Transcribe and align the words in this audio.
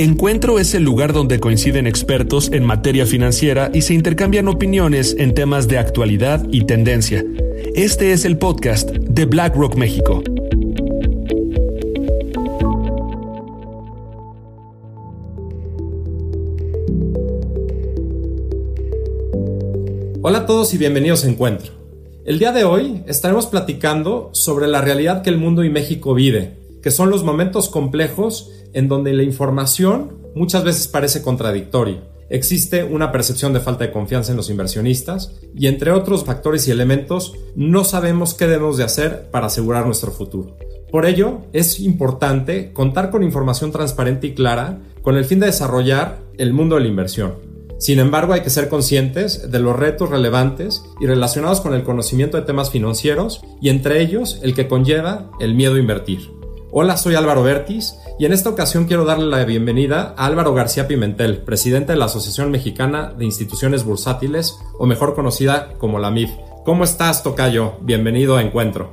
Encuentro 0.00 0.60
es 0.60 0.74
el 0.74 0.84
lugar 0.84 1.12
donde 1.12 1.40
coinciden 1.40 1.88
expertos 1.88 2.52
en 2.52 2.64
materia 2.64 3.04
financiera 3.04 3.68
y 3.74 3.82
se 3.82 3.94
intercambian 3.94 4.46
opiniones 4.46 5.16
en 5.18 5.34
temas 5.34 5.66
de 5.66 5.76
actualidad 5.76 6.46
y 6.52 6.66
tendencia. 6.66 7.24
Este 7.74 8.12
es 8.12 8.24
el 8.24 8.38
podcast 8.38 8.90
de 8.90 9.24
BlackRock 9.24 9.74
México. 9.74 10.22
Hola 20.22 20.38
a 20.38 20.46
todos 20.46 20.72
y 20.74 20.78
bienvenidos 20.78 21.24
a 21.24 21.28
Encuentro. 21.28 21.72
El 22.24 22.38
día 22.38 22.52
de 22.52 22.62
hoy 22.62 23.02
estaremos 23.08 23.46
platicando 23.46 24.30
sobre 24.32 24.68
la 24.68 24.80
realidad 24.80 25.22
que 25.22 25.30
el 25.30 25.38
mundo 25.38 25.64
y 25.64 25.70
México 25.70 26.14
vive, 26.14 26.56
que 26.84 26.92
son 26.92 27.10
los 27.10 27.24
momentos 27.24 27.68
complejos 27.68 28.52
en 28.72 28.88
donde 28.88 29.12
la 29.12 29.22
información 29.22 30.18
muchas 30.34 30.64
veces 30.64 30.88
parece 30.88 31.22
contradictoria. 31.22 32.02
Existe 32.30 32.84
una 32.84 33.10
percepción 33.10 33.54
de 33.54 33.60
falta 33.60 33.84
de 33.84 33.92
confianza 33.92 34.32
en 34.32 34.36
los 34.36 34.50
inversionistas 34.50 35.32
y 35.54 35.66
entre 35.66 35.92
otros 35.92 36.24
factores 36.24 36.68
y 36.68 36.70
elementos 36.70 37.34
no 37.56 37.84
sabemos 37.84 38.34
qué 38.34 38.46
debemos 38.46 38.76
de 38.76 38.84
hacer 38.84 39.30
para 39.30 39.46
asegurar 39.46 39.86
nuestro 39.86 40.12
futuro. 40.12 40.56
Por 40.90 41.06
ello, 41.06 41.42
es 41.52 41.80
importante 41.80 42.72
contar 42.72 43.10
con 43.10 43.22
información 43.22 43.72
transparente 43.72 44.26
y 44.26 44.34
clara 44.34 44.80
con 45.02 45.16
el 45.16 45.24
fin 45.24 45.40
de 45.40 45.46
desarrollar 45.46 46.18
el 46.36 46.52
mundo 46.52 46.76
de 46.76 46.82
la 46.82 46.88
inversión. 46.88 47.34
Sin 47.78 48.00
embargo, 48.00 48.32
hay 48.32 48.40
que 48.40 48.50
ser 48.50 48.68
conscientes 48.68 49.50
de 49.50 49.58
los 49.60 49.76
retos 49.76 50.10
relevantes 50.10 50.82
y 51.00 51.06
relacionados 51.06 51.60
con 51.60 51.74
el 51.74 51.84
conocimiento 51.84 52.36
de 52.36 52.42
temas 52.42 52.70
financieros 52.70 53.40
y 53.60 53.68
entre 53.68 54.02
ellos 54.02 54.40
el 54.42 54.54
que 54.54 54.66
conlleva 54.66 55.30
el 55.40 55.54
miedo 55.54 55.76
a 55.76 55.78
invertir. 55.78 56.37
Hola, 56.70 56.98
soy 56.98 57.14
Álvaro 57.14 57.42
Bertis 57.42 57.96
y 58.18 58.26
en 58.26 58.34
esta 58.34 58.50
ocasión 58.50 58.84
quiero 58.84 59.06
darle 59.06 59.24
la 59.24 59.42
bienvenida 59.46 60.14
a 60.18 60.26
Álvaro 60.26 60.52
García 60.52 60.86
Pimentel, 60.86 61.38
presidente 61.38 61.92
de 61.92 61.98
la 61.98 62.04
Asociación 62.04 62.50
Mexicana 62.50 63.14
de 63.16 63.24
Instituciones 63.24 63.84
Bursátiles, 63.84 64.58
o 64.78 64.84
mejor 64.84 65.14
conocida 65.14 65.72
como 65.78 65.98
la 65.98 66.10
MIF. 66.10 66.30
¿Cómo 66.66 66.84
estás, 66.84 67.22
Tocayo? 67.22 67.78
Bienvenido 67.80 68.36
a 68.36 68.42
Encuentro. 68.42 68.92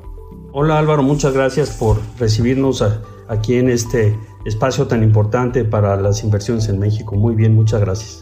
Hola 0.54 0.80
Álvaro, 0.80 1.04
muchas 1.04 1.34
gracias 1.34 1.72
por 1.72 2.00
recibirnos 2.18 2.82
aquí 3.28 3.56
en 3.56 3.70
este 3.70 4.18
espacio 4.46 4.88
tan 4.88 5.04
importante 5.04 5.66
para 5.66 5.98
las 5.98 6.24
inversiones 6.24 6.70
en 6.70 6.80
México. 6.80 7.16
Muy 7.16 7.36
bien, 7.36 7.54
muchas 7.56 7.82
gracias. 7.82 8.22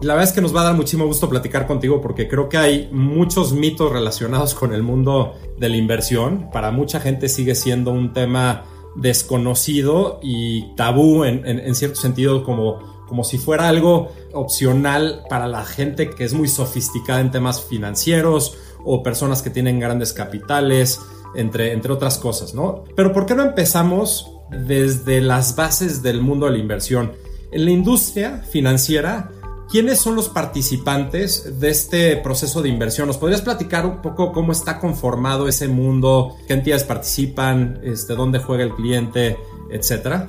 La 0.00 0.14
verdad 0.14 0.30
es 0.30 0.34
que 0.34 0.40
nos 0.40 0.56
va 0.56 0.62
a 0.62 0.64
dar 0.64 0.74
muchísimo 0.74 1.04
gusto 1.04 1.28
platicar 1.28 1.66
contigo 1.66 2.00
porque 2.00 2.28
creo 2.28 2.48
que 2.48 2.56
hay 2.56 2.88
muchos 2.92 3.52
mitos 3.52 3.92
relacionados 3.92 4.54
con 4.54 4.72
el 4.72 4.82
mundo 4.82 5.34
de 5.58 5.68
la 5.68 5.76
inversión. 5.76 6.48
Para 6.50 6.70
mucha 6.70 6.98
gente 6.98 7.28
sigue 7.28 7.54
siendo 7.54 7.92
un 7.92 8.14
tema 8.14 8.64
desconocido 8.96 10.18
y 10.22 10.74
tabú 10.74 11.24
en, 11.24 11.74
cierto 11.74 12.00
sentido 12.00 12.44
como, 12.44 13.04
como 13.06 13.24
si 13.24 13.38
fuera 13.38 13.68
algo 13.68 14.12
opcional 14.32 15.22
para 15.28 15.46
la 15.46 15.64
gente 15.64 16.10
que 16.10 16.24
es 16.24 16.32
muy 16.32 16.48
sofisticada 16.48 17.20
en 17.20 17.30
temas 17.30 17.62
financieros 17.62 18.56
o 18.84 19.02
personas 19.02 19.42
que 19.42 19.50
tienen 19.50 19.80
grandes 19.80 20.12
capitales, 20.12 21.00
entre, 21.34 21.72
entre 21.72 21.92
otras 21.92 22.18
cosas, 22.18 22.54
¿no? 22.54 22.84
Pero 22.94 23.12
¿por 23.12 23.26
qué 23.26 23.34
no 23.34 23.42
empezamos 23.42 24.30
desde 24.50 25.20
las 25.20 25.56
bases 25.56 26.02
del 26.02 26.22
mundo 26.22 26.46
de 26.46 26.52
la 26.52 26.58
inversión? 26.58 27.12
En 27.52 27.64
la 27.64 27.70
industria 27.70 28.42
financiera 28.50 29.30
¿Quiénes 29.68 29.98
son 29.98 30.14
los 30.14 30.28
participantes 30.28 31.58
de 31.58 31.70
este 31.70 32.16
proceso 32.18 32.62
de 32.62 32.68
inversión? 32.68 33.08
¿Nos 33.08 33.18
podrías 33.18 33.42
platicar 33.42 33.84
un 33.84 34.00
poco 34.00 34.32
cómo 34.32 34.52
está 34.52 34.78
conformado 34.78 35.48
ese 35.48 35.66
mundo? 35.66 36.36
¿Qué 36.46 36.54
entidades 36.54 36.84
participan? 36.84 37.80
Este, 37.82 38.14
¿Dónde 38.14 38.38
juega 38.38 38.62
el 38.62 38.74
cliente? 38.74 39.36
Etcétera. 39.70 40.28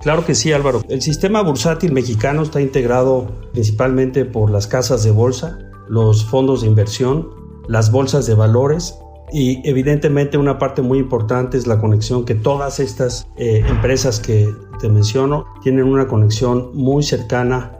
Claro 0.00 0.24
que 0.24 0.36
sí, 0.36 0.52
Álvaro. 0.52 0.82
El 0.88 1.02
sistema 1.02 1.42
bursátil 1.42 1.92
mexicano 1.92 2.42
está 2.42 2.60
integrado 2.60 3.50
principalmente 3.52 4.24
por 4.24 4.48
las 4.48 4.68
casas 4.68 5.02
de 5.02 5.10
bolsa, 5.10 5.58
los 5.88 6.24
fondos 6.24 6.60
de 6.60 6.68
inversión, 6.68 7.30
las 7.66 7.90
bolsas 7.90 8.26
de 8.26 8.34
valores 8.34 8.94
y 9.32 9.60
evidentemente 9.68 10.38
una 10.38 10.58
parte 10.58 10.82
muy 10.82 10.98
importante 10.98 11.58
es 11.58 11.66
la 11.66 11.80
conexión 11.80 12.24
que 12.24 12.36
todas 12.36 12.78
estas 12.78 13.26
eh, 13.36 13.64
empresas 13.68 14.20
que 14.20 14.54
te 14.80 14.88
menciono 14.88 15.46
tienen 15.62 15.84
una 15.84 16.06
conexión 16.06 16.70
muy 16.74 17.02
cercana 17.02 17.77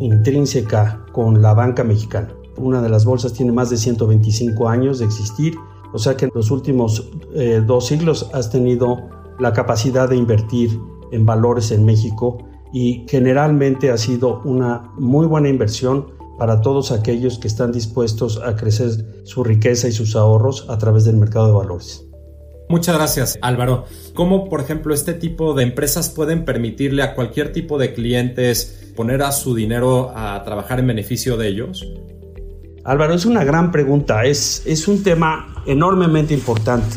intrínseca 0.00 1.04
con 1.12 1.42
la 1.42 1.54
banca 1.54 1.84
mexicana. 1.84 2.28
Una 2.56 2.80
de 2.80 2.88
las 2.88 3.04
bolsas 3.04 3.32
tiene 3.32 3.52
más 3.52 3.70
de 3.70 3.76
125 3.76 4.68
años 4.68 4.98
de 4.98 5.06
existir, 5.06 5.54
o 5.92 5.98
sea 5.98 6.16
que 6.16 6.26
en 6.26 6.30
los 6.34 6.50
últimos 6.50 7.10
eh, 7.34 7.62
dos 7.64 7.86
siglos 7.86 8.30
has 8.32 8.50
tenido 8.50 9.08
la 9.38 9.52
capacidad 9.52 10.08
de 10.08 10.16
invertir 10.16 10.78
en 11.12 11.26
valores 11.26 11.70
en 11.70 11.84
México 11.84 12.38
y 12.72 13.06
generalmente 13.08 13.90
ha 13.90 13.96
sido 13.96 14.42
una 14.44 14.92
muy 14.96 15.26
buena 15.26 15.48
inversión 15.48 16.14
para 16.38 16.60
todos 16.60 16.90
aquellos 16.90 17.38
que 17.38 17.48
están 17.48 17.70
dispuestos 17.70 18.40
a 18.44 18.56
crecer 18.56 19.22
su 19.24 19.44
riqueza 19.44 19.88
y 19.88 19.92
sus 19.92 20.16
ahorros 20.16 20.66
a 20.68 20.78
través 20.78 21.04
del 21.04 21.16
mercado 21.16 21.46
de 21.46 21.52
valores. 21.52 22.04
Muchas 22.68 22.96
gracias, 22.96 23.38
Álvaro. 23.42 23.84
¿Cómo, 24.14 24.48
por 24.48 24.60
ejemplo, 24.60 24.94
este 24.94 25.14
tipo 25.14 25.54
de 25.54 25.62
empresas 25.62 26.08
pueden 26.08 26.44
permitirle 26.44 27.02
a 27.02 27.14
cualquier 27.14 27.52
tipo 27.52 27.78
de 27.78 27.92
clientes 27.92 28.83
poner 28.94 29.22
a 29.22 29.32
su 29.32 29.54
dinero 29.54 30.12
a 30.14 30.42
trabajar 30.44 30.78
en 30.80 30.86
beneficio 30.86 31.36
de 31.36 31.48
ellos? 31.48 31.86
Álvaro, 32.84 33.14
es 33.14 33.24
una 33.24 33.44
gran 33.44 33.72
pregunta. 33.72 34.24
Es, 34.24 34.62
es 34.66 34.88
un 34.88 35.02
tema 35.02 35.62
enormemente 35.66 36.34
importante. 36.34 36.96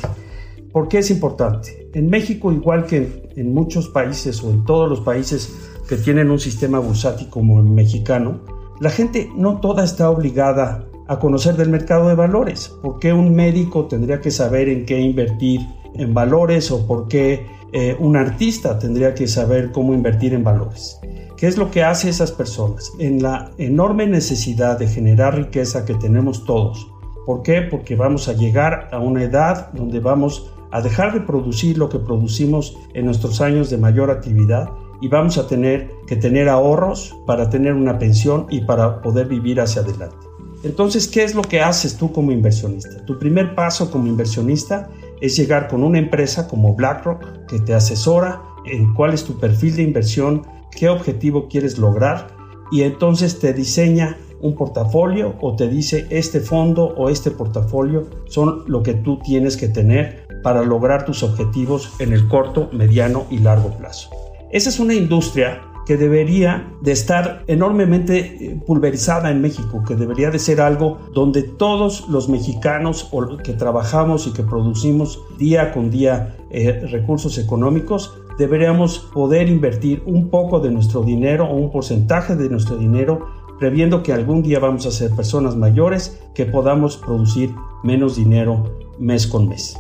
¿Por 0.72 0.90
qué 0.90 1.00
es 1.00 1.10
importante? 1.10 1.90
En 1.94 2.10
México, 2.10 2.52
igual 2.52 2.86
que 2.86 3.30
en, 3.36 3.54
muchos 3.54 3.88
países 3.88 4.44
o 4.44 4.52
en 4.52 4.66
todos 4.66 4.90
los 4.90 5.02
países 5.02 5.52
que 5.88 5.96
tienen 5.96 6.30
un 6.30 6.40
sistema 6.40 6.80
bursátil 6.80 7.30
como 7.30 7.60
el 7.60 7.66
mexicano, 7.66 8.42
la 8.80 8.90
gente 8.90 9.30
no 9.36 9.60
toda 9.60 9.84
está 9.84 10.10
obligada 10.10 10.86
a 11.08 11.20
conocer 11.20 11.56
del 11.56 11.70
mercado 11.70 12.10
de 12.10 12.16
valores. 12.16 12.68
¿Por 12.84 13.00
qué 13.00 13.14
un 13.14 13.34
médico 13.34 13.86
tendría 13.86 14.20
que 14.20 14.30
saber 14.30 14.70
en 14.70 14.86
qué 14.86 15.00
invertir 15.00 15.62
en 15.96 16.14
valores 16.14 16.70
o 16.70 16.86
por 16.86 17.08
qué 17.08 17.48
eh, 17.72 17.96
un 18.00 18.18
artista 18.18 18.78
tendría 18.78 19.16
que 19.16 19.28
saber 19.28 19.72
cómo 19.72 19.94
invertir 19.94 20.34
en 20.34 20.44
valores? 20.44 21.00
¿Qué 21.38 21.46
es 21.46 21.56
lo 21.56 21.70
que 21.70 21.84
hace 21.84 22.10
esas 22.10 22.32
personas? 22.32 22.92
En 22.98 23.22
la 23.22 23.52
enorme 23.60 24.08
necesidad 24.08 24.80
de 24.80 24.88
generar 24.88 25.36
riqueza 25.36 25.86
que 25.86 25.94
tenemos 25.94 26.46
todos. 26.46 26.92
¿Por 27.28 27.44
qué? 27.44 27.62
Porque 27.62 27.96
vamos 27.96 28.28
a 28.28 28.34
llegar 28.34 28.90
a 28.92 28.98
una 28.98 29.22
edad 29.22 29.72
donde 29.74 30.00
vamos 30.00 30.52
a 30.72 30.82
dejar 30.82 31.14
de 31.14 31.22
producir 31.22 31.78
lo 31.78 31.90
que 31.90 32.00
producimos 32.00 32.76
en 32.96 33.06
nuestros 33.06 33.40
años 33.40 33.70
de 33.70 33.78
mayor 33.78 34.10
actividad 34.10 34.72
y 35.00 35.10
vamos 35.10 35.38
a 35.38 35.48
tener 35.48 35.92
que 36.08 36.16
tener 36.16 36.50
ahorros 36.50 37.16
para 37.28 37.52
tener 37.52 37.74
una 37.74 38.00
pensión 38.00 38.48
y 38.50 38.62
para 38.62 39.04
poder 39.04 39.28
vivir 39.28 39.62
hacia 39.62 39.84
adelante. 39.84 40.18
Entonces, 40.64 41.08
¿qué 41.08 41.24
es 41.24 41.36
lo 41.36 41.44
que 41.44 41.62
haces 41.62 41.98
tú 41.98 42.12
como 42.12 42.32
inversionista? 42.32 43.06
Tu 43.06 43.20
primer 43.20 43.54
paso 43.54 43.92
como 43.92 44.08
inversionista 44.08 44.90
es 45.22 45.38
llegar 45.38 45.68
con 45.68 45.84
una 45.84 46.00
empresa 46.00 46.48
como 46.48 46.74
BlackRock 46.74 47.46
que 47.46 47.60
te 47.60 47.76
asesora 47.76 48.42
en 48.66 48.92
cuál 48.96 49.14
es 49.14 49.24
tu 49.24 49.38
perfil 49.40 49.76
de 49.76 49.84
inversión, 49.84 50.42
qué 50.78 50.90
objetivo 50.90 51.48
quieres 51.50 51.78
lograr 51.78 52.28
y 52.72 52.84
entonces 52.84 53.40
te 53.40 53.54
diseña 53.54 54.18
un 54.42 54.56
portafolio 54.56 55.36
o 55.42 55.56
te 55.56 55.68
dice 55.68 56.06
este 56.12 56.40
fondo 56.40 56.94
o 56.96 57.10
este 57.10 57.32
portafolio 57.32 58.08
son 58.28 58.64
lo 58.68 58.84
que 58.84 58.94
tú 58.94 59.20
tienes 59.24 59.58
que 59.58 59.68
tener 59.68 60.28
para 60.44 60.64
lograr 60.64 61.06
tus 61.06 61.24
objetivos 61.24 61.94
en 62.00 62.14
el 62.14 62.28
corto, 62.28 62.70
mediano 62.72 63.26
y 63.32 63.40
largo 63.40 63.76
plazo. 63.78 64.10
Esa 64.52 64.70
es 64.70 64.80
una 64.80 64.94
industria 64.94 65.62
que 65.88 65.98
debería 65.98 66.70
de 66.82 66.92
estar 66.92 67.44
enormemente 67.48 68.18
eh, 68.20 68.62
pulverizada 68.68 69.32
en 69.32 69.42
México, 69.42 69.84
que 69.88 69.96
debería 69.96 70.30
de 70.30 70.38
ser 70.38 70.60
algo 70.60 71.00
donde 71.14 71.44
todos 71.44 72.10
los 72.10 72.28
mexicanos 72.28 73.10
que 73.42 73.54
trabajamos 73.54 74.28
y 74.28 74.34
que 74.34 74.44
producimos 74.44 75.24
día 75.40 75.72
con 75.72 75.90
día 75.90 76.36
eh, 76.52 76.86
recursos 76.92 77.38
económicos, 77.38 78.14
deberíamos 78.38 79.00
poder 79.00 79.50
invertir 79.50 80.04
un 80.06 80.30
poco 80.30 80.60
de 80.60 80.72
nuestro 80.72 81.02
dinero 81.04 81.46
o 81.46 81.56
un 81.56 81.72
porcentaje 81.72 82.36
de 82.36 82.50
nuestro 82.50 82.78
dinero 82.78 83.28
previendo 83.60 84.04
que 84.04 84.14
algún 84.14 84.44
día 84.44 84.60
vamos 84.60 84.86
a 84.86 84.92
ser 84.92 85.12
personas 85.12 85.56
mayores 85.56 86.20
que 86.34 86.46
podamos 86.46 86.98
producir 86.98 87.54
menos 87.84 88.16
dinero 88.16 88.78
mes 89.00 89.28
con 89.28 89.50
mes. 89.50 89.76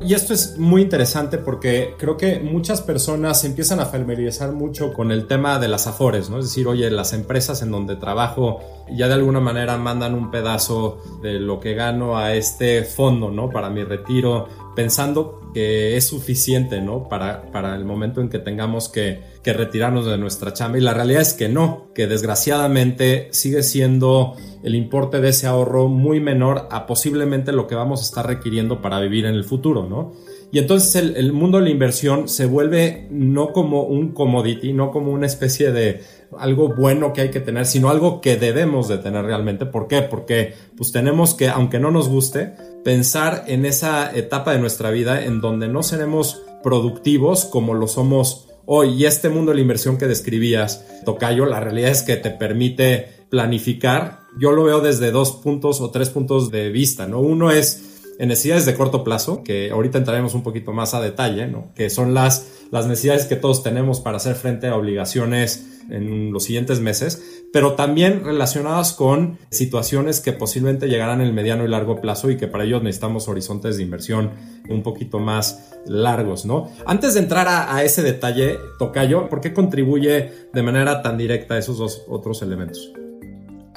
Y 0.00 0.12
esto 0.12 0.34
es 0.34 0.58
muy 0.58 0.82
interesante 0.82 1.38
porque 1.38 1.94
creo 1.98 2.16
que 2.16 2.40
muchas 2.40 2.82
personas 2.82 3.42
empiezan 3.44 3.80
a 3.80 3.86
familiarizar 3.86 4.52
mucho 4.52 4.92
con 4.92 5.10
el 5.10 5.26
tema 5.26 5.58
de 5.58 5.68
las 5.68 5.86
afores, 5.86 6.28
¿no? 6.28 6.40
Es 6.40 6.46
decir, 6.46 6.66
oye, 6.66 6.90
las 6.90 7.12
empresas 7.14 7.62
en 7.62 7.70
donde 7.70 7.96
trabajo 7.96 8.60
ya 8.90 9.08
de 9.08 9.14
alguna 9.14 9.40
manera 9.40 9.76
mandan 9.78 10.14
un 10.14 10.30
pedazo 10.30 10.98
de 11.22 11.40
lo 11.40 11.60
que 11.60 11.74
gano 11.74 12.16
a 12.16 12.34
este 12.34 12.84
fondo, 12.84 13.30
¿no? 13.30 13.50
Para 13.50 13.70
mi 13.70 13.84
retiro, 13.84 14.48
pensando 14.74 15.40
que 15.54 15.96
es 15.96 16.06
suficiente, 16.06 16.80
¿no? 16.80 17.08
Para, 17.08 17.50
para 17.52 17.74
el 17.76 17.84
momento 17.84 18.20
en 18.20 18.28
que 18.28 18.38
tengamos 18.38 18.88
que, 18.88 19.22
que 19.42 19.52
retirarnos 19.52 20.06
de 20.06 20.18
nuestra 20.18 20.52
chamba. 20.52 20.78
Y 20.78 20.80
la 20.80 20.94
realidad 20.94 21.22
es 21.22 21.32
que 21.32 21.48
no, 21.48 21.88
que 21.94 22.06
desgraciadamente 22.06 23.28
sigue 23.30 23.62
siendo 23.62 24.34
el 24.62 24.74
importe 24.74 25.20
de 25.20 25.28
ese 25.28 25.46
ahorro 25.46 25.88
muy 25.88 26.20
menor 26.20 26.68
a 26.70 26.86
posiblemente 26.86 27.52
lo 27.52 27.66
que 27.66 27.74
vamos 27.74 28.00
a 28.00 28.04
estar 28.04 28.26
requiriendo 28.26 28.82
para 28.82 28.98
vivir 29.00 29.26
en 29.26 29.34
el 29.34 29.44
futuro, 29.44 29.86
¿no? 29.88 30.12
Y 30.54 30.60
entonces 30.60 30.94
el, 30.94 31.32
mundo 31.32 31.58
de 31.58 31.64
la 31.64 31.70
inversión 31.70 32.28
se 32.28 32.46
vuelve 32.46 33.08
no 33.10 33.52
como 33.52 33.82
un 33.82 34.12
commodity, 34.12 34.72
no 34.72 34.92
como 34.92 35.10
una 35.10 35.26
especie 35.26 35.72
de 35.72 36.04
algo 36.38 36.76
bueno 36.76 37.12
que 37.12 37.22
hay 37.22 37.30
que 37.32 37.40
tener, 37.40 37.66
sino 37.66 37.90
algo 37.90 38.20
que 38.20 38.36
debemos 38.36 38.86
de 38.86 38.98
tener 38.98 39.24
realmente. 39.24 39.66
¿Por 39.66 39.88
qué? 39.88 40.02
Porque 40.02 40.54
pues 40.76 40.92
tenemos 40.92 41.34
que, 41.34 41.48
aunque 41.48 41.80
no 41.80 41.90
nos 41.90 42.08
guste, 42.08 42.54
pensar 42.84 43.46
en 43.48 43.66
esa 43.66 44.16
etapa 44.16 44.52
de 44.52 44.60
nuestra 44.60 44.92
vida 44.92 45.24
en 45.24 45.40
donde 45.40 45.66
no 45.66 45.82
seremos 45.82 46.40
productivos 46.62 47.46
como 47.46 47.74
lo 47.74 47.88
somos 47.88 48.46
hoy. 48.64 48.90
Y 48.90 49.06
este 49.06 49.30
mundo 49.30 49.50
de 49.50 49.56
la 49.56 49.62
inversión 49.62 49.98
que 49.98 50.06
describías, 50.06 50.86
Tocayo, 51.04 51.46
la 51.46 51.58
realidad 51.58 51.90
es 51.90 52.02
que 52.02 52.14
te 52.14 52.30
permite 52.30 53.08
planificar. 53.28 54.20
Yo 54.38 54.52
lo 54.52 54.62
veo 54.62 54.80
desde 54.80 55.10
dos 55.10 55.32
puntos 55.32 55.80
o 55.80 55.90
tres 55.90 56.10
puntos 56.10 56.52
de 56.52 56.70
vista, 56.70 57.08
¿no? 57.08 57.18
Uno 57.18 57.50
es 57.50 57.93
en 58.18 58.28
necesidades 58.28 58.66
de 58.66 58.74
corto 58.74 59.04
plazo, 59.04 59.42
que 59.42 59.70
ahorita 59.70 59.98
entraremos 59.98 60.34
un 60.34 60.42
poquito 60.42 60.72
más 60.72 60.94
a 60.94 61.00
detalle, 61.00 61.46
¿no? 61.46 61.72
que 61.74 61.90
son 61.90 62.14
las, 62.14 62.66
las 62.70 62.86
necesidades 62.86 63.26
que 63.26 63.36
todos 63.36 63.62
tenemos 63.62 64.00
para 64.00 64.18
hacer 64.18 64.34
frente 64.34 64.68
a 64.68 64.76
obligaciones 64.76 65.66
en 65.90 66.32
los 66.32 66.44
siguientes 66.44 66.80
meses, 66.80 67.44
pero 67.52 67.74
también 67.74 68.24
relacionadas 68.24 68.92
con 68.92 69.38
situaciones 69.50 70.20
que 70.20 70.32
posiblemente 70.32 70.88
llegarán 70.88 71.20
en 71.20 71.26
el 71.26 71.32
mediano 71.32 71.64
y 71.64 71.68
largo 71.68 72.00
plazo 72.00 72.30
y 72.30 72.36
que 72.36 72.48
para 72.48 72.64
ellos 72.64 72.82
necesitamos 72.82 73.28
horizontes 73.28 73.76
de 73.76 73.82
inversión 73.82 74.30
un 74.68 74.82
poquito 74.82 75.18
más 75.18 75.72
largos, 75.86 76.46
¿no? 76.46 76.70
Antes 76.86 77.14
de 77.14 77.20
entrar 77.20 77.48
a, 77.48 77.74
a 77.74 77.84
ese 77.84 78.02
detalle, 78.02 78.58
Tocayo, 78.78 79.28
¿por 79.28 79.40
qué 79.40 79.52
contribuye 79.52 80.32
de 80.52 80.62
manera 80.62 81.02
tan 81.02 81.18
directa 81.18 81.54
a 81.54 81.58
esos 81.58 81.78
dos 81.78 82.02
otros 82.08 82.40
elementos? 82.42 82.92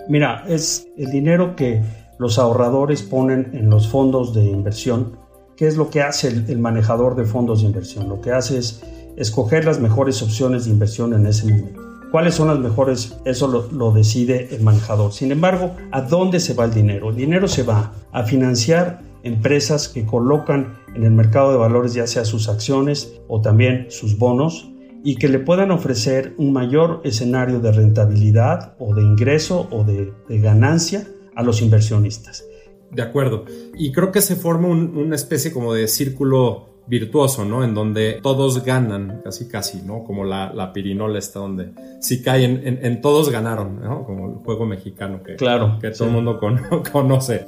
Mira, 0.08 0.46
es 0.48 0.88
el 0.98 1.12
dinero 1.12 1.56
que 1.56 1.82
los 2.20 2.40
ahorradores 2.40 3.04
ponen 3.04 3.52
en 3.54 3.70
los 3.70 3.88
fondos 3.88 4.34
de 4.34 4.46
inversión. 4.46 5.18
¿Qué 5.56 5.68
es 5.68 5.78
lo 5.78 5.90
que 5.90 6.02
hace 6.02 6.28
el, 6.28 6.60
manejador 6.60 7.16
de 7.16 7.26
fondos 7.26 7.62
de 7.62 7.68
inversión? 7.68 8.10
Lo 8.10 8.22
que 8.22 8.32
hace 8.32 8.58
es 8.58 8.84
escoger 9.16 9.66
las 9.66 9.80
mejores 9.80 10.22
opciones 10.22 10.66
de 10.66 10.72
inversión 10.72 11.14
en 11.14 11.26
ese 11.26 11.48
momento. 11.48 11.82
¿Cuáles 12.12 12.36
son 12.36 12.48
las 12.48 12.60
mejores? 12.60 13.18
Eso 13.26 13.68
lo, 13.72 13.92
decide 13.92 14.56
el 14.56 14.62
manejador. 14.62 15.12
Sin 15.12 15.32
embargo, 15.32 15.76
¿a 15.92 16.02
dónde 16.02 16.40
se 16.40 16.54
va 16.54 16.66
el 16.66 16.74
dinero? 16.74 17.10
El 17.10 17.16
dinero 17.16 17.48
se 17.48 17.64
va 17.64 17.92
a 18.12 18.24
financiar 18.24 19.02
empresas 19.24 19.90
que 19.90 20.06
colocan 20.06 20.78
en 20.96 21.04
el 21.04 21.12
mercado 21.12 21.52
de 21.52 21.58
valores 21.58 21.94
ya 21.94 22.08
sea 22.08 22.24
sus 22.24 22.48
acciones 22.48 23.20
o 23.28 23.42
también 23.42 23.88
sus 23.90 24.18
bonos 24.18 24.72
y 25.04 25.16
que 25.16 25.28
le 25.28 25.40
puedan 25.40 25.72
ofrecer 25.72 26.34
un 26.38 26.54
mayor 26.54 27.02
escenario 27.04 27.60
de 27.60 27.72
rentabilidad 27.72 28.76
o 28.80 28.96
de 28.96 29.04
ingreso 29.04 29.68
o 29.72 29.84
de 29.84 30.14
ganancia 30.30 31.08
a 31.38 31.44
los 31.44 31.62
inversionistas. 31.62 32.44
De 32.92 33.02
acuerdo. 33.02 33.46
Y 33.76 33.92
creo 33.92 34.12
que 34.12 34.22
se 34.22 34.36
forma 34.36 34.68
una 34.68 35.16
especie 35.16 35.54
como 35.54 35.74
de 35.74 35.88
círculo 35.88 36.66
virtuoso, 36.88 37.46
¿no? 37.46 37.64
En 37.64 37.74
donde 37.74 38.20
todos 38.24 38.64
ganan, 38.64 39.22
casi 39.24 39.48
casi, 39.48 39.82
¿no? 39.82 40.04
Como 40.04 40.24
la, 40.24 40.52
la 40.54 40.74
pirinola 40.74 41.20
está 41.20 41.40
donde 41.40 41.72
si 42.00 42.22
caen, 42.22 42.62
en, 42.82 43.02
todos 43.02 43.30
ganaron, 43.30 43.82
¿no? 43.82 44.04
Como 44.06 44.30
el 44.30 44.36
juego 44.38 44.66
mexicano 44.66 45.22
que, 45.22 45.36
claro, 45.36 45.78
que 45.80 45.92
todo 45.92 46.08
el 46.08 46.14
mundo 46.14 46.40
conoce. 46.92 47.46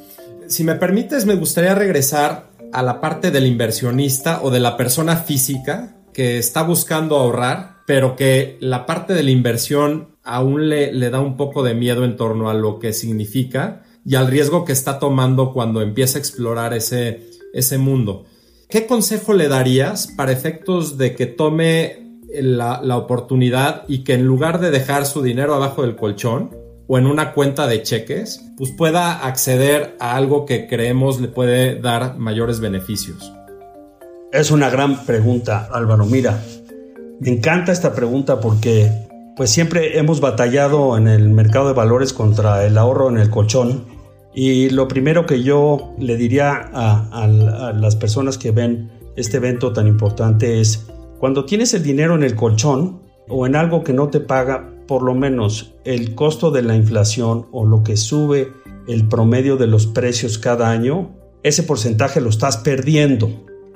Si 0.47 0.63
me 0.63 0.75
permites, 0.75 1.25
me 1.25 1.35
gustaría 1.35 1.73
regresar 1.73 2.49
a 2.71 2.83
la 2.83 3.01
parte 3.01 3.31
del 3.31 3.47
inversionista 3.47 4.41
o 4.43 4.51
de 4.51 4.59
la 4.59 4.77
persona 4.77 5.15
física 5.15 5.95
que 6.13 6.37
está 6.37 6.63
buscando 6.63 7.15
ahorrar, 7.15 7.77
pero 7.87 8.15
que 8.15 8.57
la 8.59 8.85
parte 8.85 9.13
de 9.13 9.23
la 9.23 9.31
inversión 9.31 10.08
aún 10.23 10.69
le, 10.69 10.93
le 10.93 11.09
da 11.09 11.19
un 11.19 11.37
poco 11.37 11.63
de 11.63 11.73
miedo 11.73 12.03
en 12.03 12.15
torno 12.15 12.49
a 12.49 12.53
lo 12.53 12.79
que 12.79 12.93
significa 12.93 13.83
y 14.05 14.15
al 14.15 14.27
riesgo 14.27 14.65
que 14.65 14.71
está 14.71 14.99
tomando 14.99 15.53
cuando 15.53 15.81
empieza 15.81 16.17
a 16.17 16.21
explorar 16.21 16.73
ese, 16.73 17.29
ese 17.53 17.77
mundo. 17.77 18.25
¿Qué 18.69 18.85
consejo 18.85 19.33
le 19.33 19.47
darías 19.47 20.07
para 20.07 20.31
efectos 20.31 20.97
de 20.97 21.15
que 21.15 21.25
tome 21.25 22.19
la, 22.31 22.81
la, 22.83 22.97
oportunidad 22.97 23.83
y 23.87 24.03
que 24.03 24.13
en 24.13 24.25
lugar 24.25 24.59
de 24.59 24.69
dejar 24.69 25.05
su 25.05 25.23
dinero 25.23 25.55
abajo 25.55 25.81
del 25.81 25.95
colchón 25.95 26.51
o 26.87 26.97
en 26.97 27.07
una 27.07 27.33
cuenta 27.33 27.65
de 27.67 27.81
cheques, 27.81 28.43
pues 28.57 28.71
pueda 28.71 29.25
acceder 29.25 29.95
a 29.99 30.15
algo 30.15 30.45
que 30.45 30.67
creemos 30.67 31.19
le 31.19 31.27
puede 31.27 31.79
dar 31.79 32.17
mayores 32.17 32.59
beneficios? 32.59 33.33
Es 34.31 34.51
una 34.51 34.69
gran 34.69 35.05
pregunta, 35.05 35.67
Álvaro. 35.71 36.05
Mira, 36.05 36.39
me 37.19 37.29
encanta 37.29 37.71
esta 37.71 37.93
pregunta 37.93 38.39
porque 38.39 39.08
pues 39.39 39.51
siempre 39.51 39.97
hemos 39.97 40.19
batallado 40.19 40.97
en 40.97 41.07
el 41.07 41.29
mercado 41.29 41.69
de 41.69 41.73
valores 41.73 42.11
contra 42.11 42.65
el 42.65 42.77
ahorro 42.77 43.07
en 43.07 43.17
el 43.17 43.29
colchón. 43.29 43.85
Y 44.35 44.69
lo 44.69 44.89
primero 44.89 45.25
que 45.25 45.43
yo 45.43 45.93
le 45.97 46.17
diría 46.17 46.69
a, 46.73 47.73
las 47.73 47.95
personas 47.95 48.37
que 48.37 48.51
ven 48.51 48.91
este 49.15 49.37
evento 49.37 49.71
tan 49.71 49.87
importante 49.87 50.59
es, 50.59 50.87
cuando 51.19 51.45
tienes 51.45 51.73
el 51.73 51.83
dinero 51.83 52.15
en 52.15 52.23
el 52.23 52.35
colchón 52.35 53.01
o 53.29 53.47
en 53.47 53.55
algo 53.55 53.81
que 53.81 53.93
no 53.93 54.09
te 54.09 54.19
paga, 54.19 54.73
por 54.89 55.03
lo 55.03 55.15
menos 55.15 55.73
el 55.85 56.15
costo 56.15 56.51
de 56.51 56.61
la 56.61 56.75
inflación 56.75 57.47
o 57.53 57.65
lo 57.65 57.81
que 57.81 57.95
sube 57.95 58.51
el 58.89 59.07
promedio 59.07 59.55
de 59.55 59.67
los 59.67 59.87
precios 59.87 60.37
cada 60.37 60.69
año, 60.69 61.15
ese 61.43 61.63
porcentaje 61.63 62.19
lo 62.19 62.29
estás 62.29 62.57
perdiendo. 62.57 63.29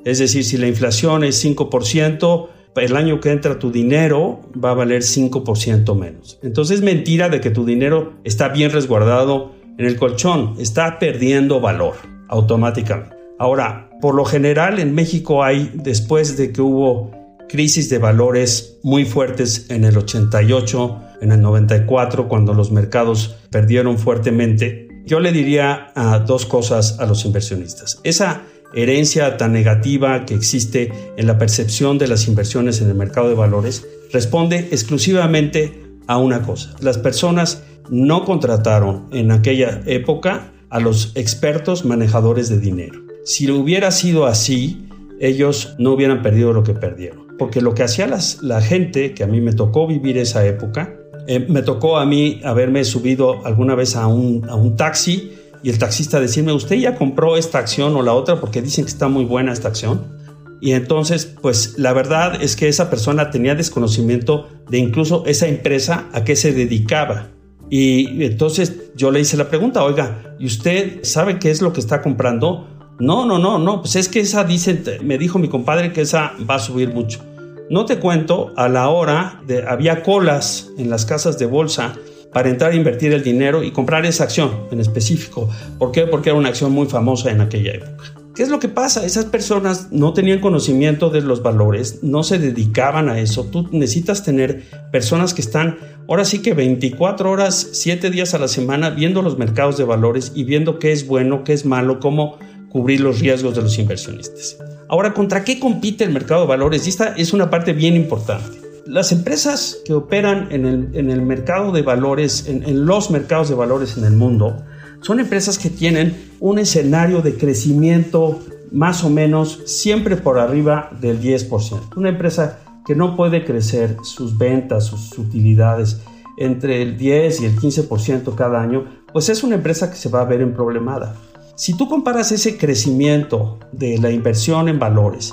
Es 0.04 0.20
decir, 0.20 0.44
si 0.44 0.58
la 0.58 0.68
inflación 0.68 1.24
es 1.24 1.42
5%, 1.42 2.50
el 2.76 2.96
año 2.96 3.20
que 3.20 3.32
entra 3.32 3.60
tu 3.60 3.72
dinero 3.72 4.42
va 4.54 4.72
a 4.72 4.74
valer 4.74 5.02
5% 5.02 5.96
menos. 5.96 6.40
Entonces 6.42 6.78
es 6.78 6.84
mentira 6.84 7.30
de 7.30 7.42
que 7.42 7.50
tu 7.50 7.66
dinero 7.66 8.14
está 8.24 8.50
bien 8.50 8.72
resguardado 8.72 9.52
en 9.78 9.86
el 9.86 9.98
colchón, 9.98 10.56
está 10.60 11.00
perdiendo 11.00 11.60
valor 11.60 11.96
automáticamente. 12.28 13.16
Ahora, 13.40 13.90
por 14.02 14.16
lo 14.16 14.26
general 14.26 14.80
en 14.80 14.94
México 14.94 15.44
hay, 15.44 15.72
después 15.74 16.38
de 16.38 16.52
que 16.52 16.62
hubo 16.62 17.12
crisis 17.50 17.90
de 17.90 18.00
valores 18.00 18.80
muy 18.84 19.06
fuertes 19.06 19.68
en 19.70 19.86
el 19.86 19.98
88, 19.98 21.02
en 21.22 21.32
el 21.32 21.42
94, 21.42 22.28
cuando 22.28 22.54
los 22.54 22.72
mercados 22.72 23.36
perdieron 23.50 23.98
fuertemente, 23.98 24.88
yo 25.06 25.20
le 25.20 25.32
diría 25.32 25.92
a 25.96 26.20
dos 26.20 26.46
cosas 26.46 27.00
a 27.00 27.06
los 27.06 27.26
inversionistas. 27.26 28.00
Esa 28.04 28.44
herencia 28.74 29.38
tan 29.38 29.54
negativa 29.54 30.26
que 30.26 30.34
existe 30.34 30.92
en 31.18 31.28
la 31.28 31.38
percepción 31.38 31.98
de 31.98 32.08
las 32.08 32.28
inversiones 32.28 32.82
en 32.82 32.90
el 32.90 32.96
mercado 32.96 33.30
de 33.30 33.36
valores 33.36 33.86
responde 34.12 34.70
exclusivamente 34.72 35.82
a 36.08 36.18
una 36.18 36.42
cosa. 36.42 36.76
Las 36.80 36.98
personas 36.98 37.64
no 37.90 38.26
contrataron 38.26 39.08
en 39.12 39.32
aquella 39.32 39.82
época 39.86 40.52
a 40.70 40.80
los 40.80 41.12
expertos 41.16 41.86
manejadores 41.86 42.50
de 42.50 42.60
dinero. 42.60 43.02
Si 43.26 43.48
lo 43.48 43.58
hubiera 43.58 43.92
sido 43.92 44.26
así, 44.26 44.88
ellos 45.20 45.76
no 45.78 45.94
hubieran 45.94 46.22
perdido 46.22 46.54
lo 46.54 46.64
que 46.64 46.74
perdieron. 46.74 47.28
Porque 47.38 47.62
lo 47.62 47.74
que 47.74 47.84
hacía 47.84 48.08
la 48.42 48.62
gente, 48.62 49.14
que 49.14 49.24
a 49.24 49.28
mí 49.28 49.42
me 49.42 49.54
tocó 49.54 49.88
vivir 49.88 50.18
esa 50.18 50.46
época, 50.46 50.96
eh, 51.28 51.46
me 51.48 51.62
tocó 51.62 51.98
a 51.98 52.06
mí 52.06 52.42
haberme 52.44 52.84
subido 52.84 53.46
alguna 53.46 53.76
vez 53.76 53.96
a 53.96 54.08
un, 54.08 54.46
a 54.50 54.56
un 54.56 54.76
taxi 54.76 55.32
y 55.64 55.70
el 55.70 55.80
taxista 55.80 56.20
decirme, 56.20 56.52
usted 56.52 56.76
ya 56.76 56.96
compró 56.96 57.38
esta 57.38 57.58
acción 57.58 57.96
o 57.96 58.02
la 58.04 58.14
otra 58.14 58.42
porque 58.42 58.62
dicen 58.62 58.84
que 58.84 58.92
está 58.92 59.08
muy 59.08 59.24
buena 59.24 59.54
esta 59.54 59.70
acción. 59.70 60.22
Y 60.60 60.74
entonces, 60.74 61.26
pues 61.26 61.76
la 61.78 61.94
verdad 61.94 62.42
es 62.42 62.56
que 62.56 62.68
esa 62.68 62.90
persona 62.90 63.32
tenía 63.32 63.56
desconocimiento 63.56 64.50
de 64.70 64.78
incluso 64.78 65.24
esa 65.26 65.48
empresa 65.48 66.10
a 66.14 66.24
qué 66.24 66.36
se 66.36 66.54
dedicaba. 66.54 67.30
Y 67.70 68.24
entonces 68.24 68.92
yo 68.96 69.10
le 69.10 69.22
hice 69.22 69.38
la 69.38 69.50
pregunta, 69.50 69.84
oiga, 69.84 70.36
¿y 70.38 70.46
usted 70.46 71.04
sabe 71.04 71.40
qué 71.40 71.50
es 71.50 71.62
lo 71.62 71.74
que 71.74 71.80
está 71.80 72.02
comprando? 72.02 72.68
No, 73.00 73.26
no, 73.26 73.40
no, 73.40 73.58
no, 73.58 73.82
pues 73.82 73.96
es 73.96 74.10
que 74.10 74.20
esa 74.20 74.44
dice, 74.44 75.00
me 75.02 75.18
dijo 75.18 75.40
mi 75.40 75.48
compadre 75.48 75.92
que 75.92 76.02
esa 76.02 76.34
va 76.50 76.56
a 76.56 76.60
subir 76.60 76.94
mucho. 76.94 77.22
No 77.70 77.86
te 77.86 77.98
cuento, 77.98 78.54
a 78.56 78.68
la 78.68 78.90
hora 78.90 79.42
de, 79.48 79.66
había 79.68 80.04
colas 80.04 80.70
en 80.78 80.90
las 80.90 81.06
casas 81.06 81.40
de 81.40 81.46
bolsa 81.46 81.96
para 82.34 82.50
entrar 82.50 82.72
a 82.72 82.76
invertir 82.76 83.14
el 83.14 83.24
dinero 83.24 83.64
y 83.64 83.72
comprar 83.72 84.06
esa 84.06 84.26
acción 84.26 84.52
en 84.72 84.80
específico. 84.80 85.50
¿Por 85.78 85.92
qué? 85.92 86.08
Porque 86.08 86.30
era 86.30 86.38
una 86.38 86.50
acción 86.50 86.72
muy 86.72 86.88
famosa 86.88 87.32
en 87.32 87.42
aquella 87.42 87.74
época. 87.74 88.04
¿Qué 88.36 88.42
es 88.42 88.50
lo 88.50 88.60
que 88.60 88.68
pasa? 88.68 89.06
Esas 89.06 89.26
personas 89.26 89.90
no 89.92 90.14
tenían 90.14 90.40
conocimiento 90.40 91.12
de 91.12 91.22
los 91.22 91.44
valores, 91.44 92.00
no 92.02 92.24
se 92.24 92.40
dedicaban 92.40 93.08
a 93.08 93.20
eso. 93.20 93.46
Tú 93.46 93.70
necesitas 93.72 94.24
tener 94.24 94.64
personas 94.92 95.36
que 95.36 95.42
están 95.42 95.78
ahora 96.08 96.26
sí 96.26 96.42
que 96.42 96.56
24 96.56 97.30
horas, 97.30 97.70
7 97.74 98.10
días 98.10 98.34
a 98.34 98.40
la 98.40 98.48
semana 98.48 98.90
viendo 98.90 99.22
los 99.22 99.38
mercados 99.38 99.78
de 99.78 99.84
valores 99.84 100.32
y 100.34 100.46
viendo 100.46 100.80
qué 100.80 100.92
es 100.92 101.06
bueno, 101.06 101.44
qué 101.44 101.54
es 101.54 101.66
malo, 101.66 102.00
cómo 102.00 102.40
cubrir 102.70 103.02
los 103.02 103.20
riesgos 103.20 103.56
de 103.56 103.62
los 103.62 103.78
inversionistas. 103.78 104.58
Ahora, 104.90 105.14
¿contra 105.14 105.44
qué 105.44 105.60
compite 105.60 106.04
el 106.04 106.12
mercado 106.12 106.42
de 106.42 106.48
valores? 106.48 106.88
Esta 106.88 107.14
es 107.16 107.34
una 107.34 107.52
parte 107.52 107.74
bien 107.74 107.96
importante 107.96 108.63
las 108.86 109.12
empresas 109.12 109.78
que 109.86 109.94
operan 109.94 110.52
en 110.52 110.66
el, 110.66 111.22
mercado 111.22 111.72
de 111.72 111.82
valores, 111.82 112.48
en, 112.48 112.86
los 112.86 113.12
mercados 113.12 113.50
de 113.50 113.56
valores 113.56 113.98
en 113.98 114.04
el 114.04 114.14
mundo, 114.14 114.64
son 115.02 115.20
empresas 115.20 115.58
que 115.58 115.70
tienen 115.70 116.32
un 116.40 116.60
escenario 116.60 117.22
de 117.22 117.36
crecimiento 117.36 118.40
más 118.72 119.04
o 119.04 119.10
menos 119.10 119.62
siempre 119.66 120.18
por 120.18 120.40
arriba 120.40 120.90
del 121.00 121.22
10%. 121.22 121.96
Una 121.96 122.10
empresa 122.10 122.60
que 122.86 122.96
no 122.96 123.16
puede 123.16 123.46
crecer 123.46 123.98
sus 124.04 124.38
ventas, 124.38 124.86
sus 124.86 125.18
utilidades 125.18 126.02
entre 126.38 126.82
el 126.82 126.98
10 126.98 127.42
y 127.42 127.46
el 127.46 127.56
15% 127.58 128.36
cada 128.36 128.62
año, 128.62 128.86
pues 129.14 129.30
es 129.30 129.44
una 129.44 129.56
empresa 129.56 129.90
que 129.90 129.98
se 129.98 130.10
va 130.10 130.22
a 130.22 130.26
ver 130.26 130.42
en 130.42 130.54
problemada. 130.54 131.16
Si 131.56 131.78
tú 131.78 131.88
comparas 131.88 132.32
ese 132.32 132.58
crecimiento 132.58 133.60
de 133.72 134.00
la 134.00 134.10
inversión 134.10 134.68
en 134.68 134.80
valores 134.80 135.32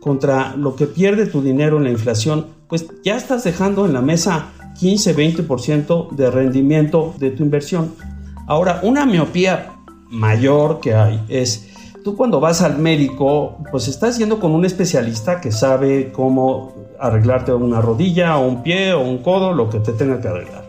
contra 0.00 0.54
lo 0.56 0.76
que 0.76 0.86
pierde 0.86 1.26
tu 1.26 1.42
dinero 1.42 1.78
en 1.78 1.84
la 1.84 1.90
inflación, 1.90 2.46
pues 2.72 2.86
ya 3.02 3.16
estás 3.18 3.44
dejando 3.44 3.84
en 3.84 3.92
la 3.92 4.00
mesa 4.00 4.46
15-20% 4.80 6.08
de 6.12 6.30
rendimiento 6.30 7.12
de 7.18 7.30
tu 7.30 7.42
inversión. 7.42 7.92
Ahora, 8.46 8.80
una 8.82 9.04
miopía 9.04 9.72
mayor 10.08 10.80
que 10.80 10.94
hay 10.94 11.22
es, 11.28 11.68
tú 12.02 12.16
cuando 12.16 12.40
vas 12.40 12.62
al 12.62 12.78
médico, 12.78 13.58
pues 13.70 13.88
estás 13.88 14.16
yendo 14.16 14.40
con 14.40 14.52
un 14.52 14.64
especialista 14.64 15.38
que 15.38 15.52
sabe 15.52 16.12
cómo 16.12 16.72
arreglarte 16.98 17.52
una 17.52 17.82
rodilla 17.82 18.38
o 18.38 18.48
un 18.48 18.62
pie 18.62 18.94
o 18.94 19.02
un 19.02 19.18
codo, 19.18 19.52
lo 19.52 19.68
que 19.68 19.78
te 19.80 19.92
tenga 19.92 20.18
que 20.22 20.28
arreglar. 20.28 20.64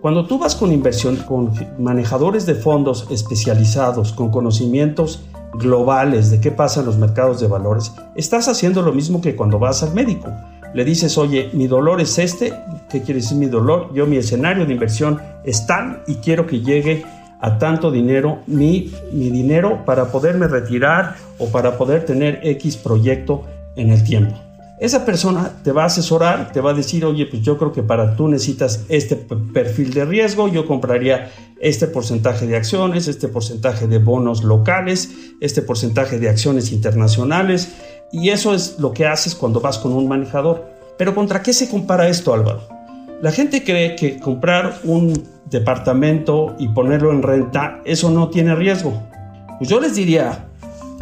Cuando 0.00 0.26
tú 0.26 0.38
vas 0.38 0.54
con 0.54 0.70
inversión, 0.70 1.16
con 1.16 1.52
manejadores 1.76 2.46
de 2.46 2.54
fondos 2.54 3.08
especializados, 3.10 4.12
con 4.12 4.30
conocimientos 4.30 5.24
globales 5.54 6.30
de 6.30 6.40
qué 6.40 6.52
pasa 6.52 6.80
en 6.80 6.86
los 6.86 6.98
mercados 6.98 7.40
de 7.40 7.48
valores, 7.48 7.92
estás 8.14 8.46
haciendo 8.46 8.80
lo 8.80 8.92
mismo 8.92 9.20
que 9.20 9.34
cuando 9.34 9.58
vas 9.58 9.82
al 9.82 9.92
médico. 9.92 10.28
Le 10.74 10.84
dices, 10.84 11.16
oye, 11.18 11.50
mi 11.52 11.66
dolor 11.66 12.00
es 12.00 12.18
este, 12.18 12.52
¿qué 12.90 13.02
quiere 13.02 13.20
decir 13.20 13.36
mi 13.36 13.46
dolor? 13.46 13.92
Yo 13.94 14.06
mi 14.06 14.16
escenario 14.16 14.66
de 14.66 14.72
inversión 14.72 15.20
es 15.44 15.66
tal 15.66 16.02
y 16.06 16.16
quiero 16.16 16.46
que 16.46 16.60
llegue 16.60 17.04
a 17.40 17.58
tanto 17.58 17.90
dinero 17.90 18.40
mi, 18.46 18.92
mi 19.12 19.30
dinero 19.30 19.84
para 19.84 20.10
poderme 20.10 20.48
retirar 20.48 21.14
o 21.38 21.46
para 21.48 21.78
poder 21.78 22.04
tener 22.04 22.40
X 22.42 22.76
proyecto 22.76 23.44
en 23.76 23.90
el 23.90 24.04
tiempo. 24.04 24.34
Esa 24.80 25.04
persona 25.04 25.54
te 25.64 25.72
va 25.72 25.82
a 25.82 25.86
asesorar, 25.86 26.52
te 26.52 26.60
va 26.60 26.70
a 26.70 26.74
decir, 26.74 27.04
oye, 27.04 27.26
pues 27.26 27.42
yo 27.42 27.58
creo 27.58 27.72
que 27.72 27.82
para 27.82 28.14
tú 28.14 28.28
necesitas 28.28 28.84
este 28.88 29.16
perfil 29.16 29.92
de 29.92 30.04
riesgo, 30.04 30.46
yo 30.46 30.66
compraría 30.66 31.30
este 31.60 31.88
porcentaje 31.88 32.46
de 32.46 32.56
acciones, 32.56 33.08
este 33.08 33.26
porcentaje 33.26 33.88
de 33.88 33.98
bonos 33.98 34.44
locales, 34.44 35.10
este 35.40 35.62
porcentaje 35.62 36.20
de 36.20 36.28
acciones 36.28 36.70
internacionales, 36.70 37.72
y 38.12 38.30
eso 38.30 38.54
es 38.54 38.78
lo 38.78 38.92
que 38.92 39.06
haces 39.06 39.34
cuando 39.34 39.60
vas 39.60 39.78
con 39.78 39.92
un 39.92 40.08
manejador. 40.08 40.66
Pero 40.96 41.14
¿contra 41.14 41.42
qué 41.42 41.52
se 41.52 41.68
compara 41.68 42.08
esto, 42.08 42.34
Álvaro? 42.34 42.60
La 43.20 43.32
gente 43.32 43.64
cree 43.64 43.96
que 43.96 44.18
comprar 44.18 44.78
un 44.84 45.12
departamento 45.46 46.54
y 46.58 46.68
ponerlo 46.68 47.12
en 47.12 47.22
renta, 47.22 47.80
eso 47.84 48.10
no 48.10 48.28
tiene 48.28 48.54
riesgo. 48.54 48.92
Pues 49.58 49.68
yo 49.68 49.80
les 49.80 49.96
diría 49.96 50.46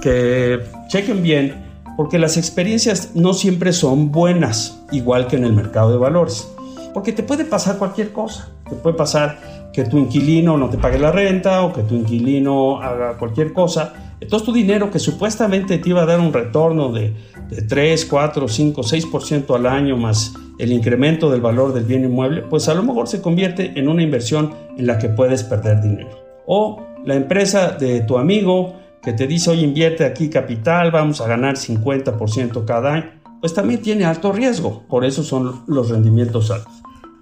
que 0.01 0.61
chequen 0.89 1.23
bien 1.23 1.67
porque 1.97 2.19
las 2.19 2.37
experiencias 2.37 3.13
no 3.15 3.35
siempre 3.35 3.73
son 3.73 4.13
buenas, 4.13 4.79
igual 4.93 5.27
que 5.27 5.37
en 5.37 5.45
el 5.45 5.53
mercado 5.53 5.91
de 5.91 5.99
valores. 5.99 6.49
Porque 6.93 7.13
te 7.13 7.23
puede 7.23 7.45
pasar 7.45 7.79
cualquier 7.79 8.13
cosa. 8.13 8.49
Te 8.69 8.77
puede 8.77 8.97
pasar 8.97 9.71
que 9.73 9.85
tu 9.85 9.99
inquilino 9.99 10.57
no 10.57 10.71
te 10.71 10.79
pague 10.79 10.99
la 10.99 11.13
renta 11.13 11.63
o 11.63 11.73
que 11.73 11.83
tu 11.83 11.95
inquilino 11.95 12.81
haga 12.81 13.19
cualquier 13.19 13.53
cosa. 13.53 13.93
Entonces 14.21 14.47
tu 14.47 14.53
dinero 14.53 14.91
que 14.91 14.99
supuestamente 14.99 15.79
te 15.79 15.89
iba 15.89 16.03
a 16.03 16.07
dar 16.07 16.21
un 16.21 16.33
retorno 16.33 16.93
de, 16.93 17.15
de 17.51 17.63
3, 17.63 18.07
4, 18.07 18.49
5, 18.49 18.83
6% 18.83 19.55
al 19.55 19.67
año 19.67 19.97
más 19.97 20.35
el 20.59 20.73
incremento 20.73 21.31
del 21.31 21.41
valor 21.41 21.75
del 21.75 21.85
bien 21.85 22.05
inmueble, 22.05 22.43
pues 22.43 22.69
a 22.69 22.75
lo 22.75 22.83
mejor 22.83 23.09
se 23.09 23.21
convierte 23.21 23.79
en 23.79 23.89
una 23.89 24.03
inversión 24.03 24.55
en 24.77 24.87
la 24.87 24.99
que 24.99 25.09
puedes 25.09 25.45
perder 25.45 25.83
dinero. 25.83 26.11
O 26.47 26.83
la 27.05 27.15
empresa 27.15 27.73
de 27.73 28.01
tu 28.01 28.19
amigo 28.19 28.75
que 29.03 29.13
te 29.13 29.27
dice, 29.27 29.51
oye, 29.51 29.63
invierte 29.63 30.05
aquí 30.05 30.31
capital, 30.31 30.91
vamos 30.91 31.21
a 31.21 31.29
ganar 31.29 31.57
50% 31.57 32.65
cada 32.65 32.95
año, 32.95 33.11
pues 33.41 33.55
también 33.55 33.83
tiene 33.83 34.05
alto 34.05 34.33
riesgo. 34.33 34.83
Por 34.89 35.05
eso 35.05 35.23
son 35.23 35.63
los 35.67 35.91
rendimientos 35.91 36.51
altos. 36.51 36.73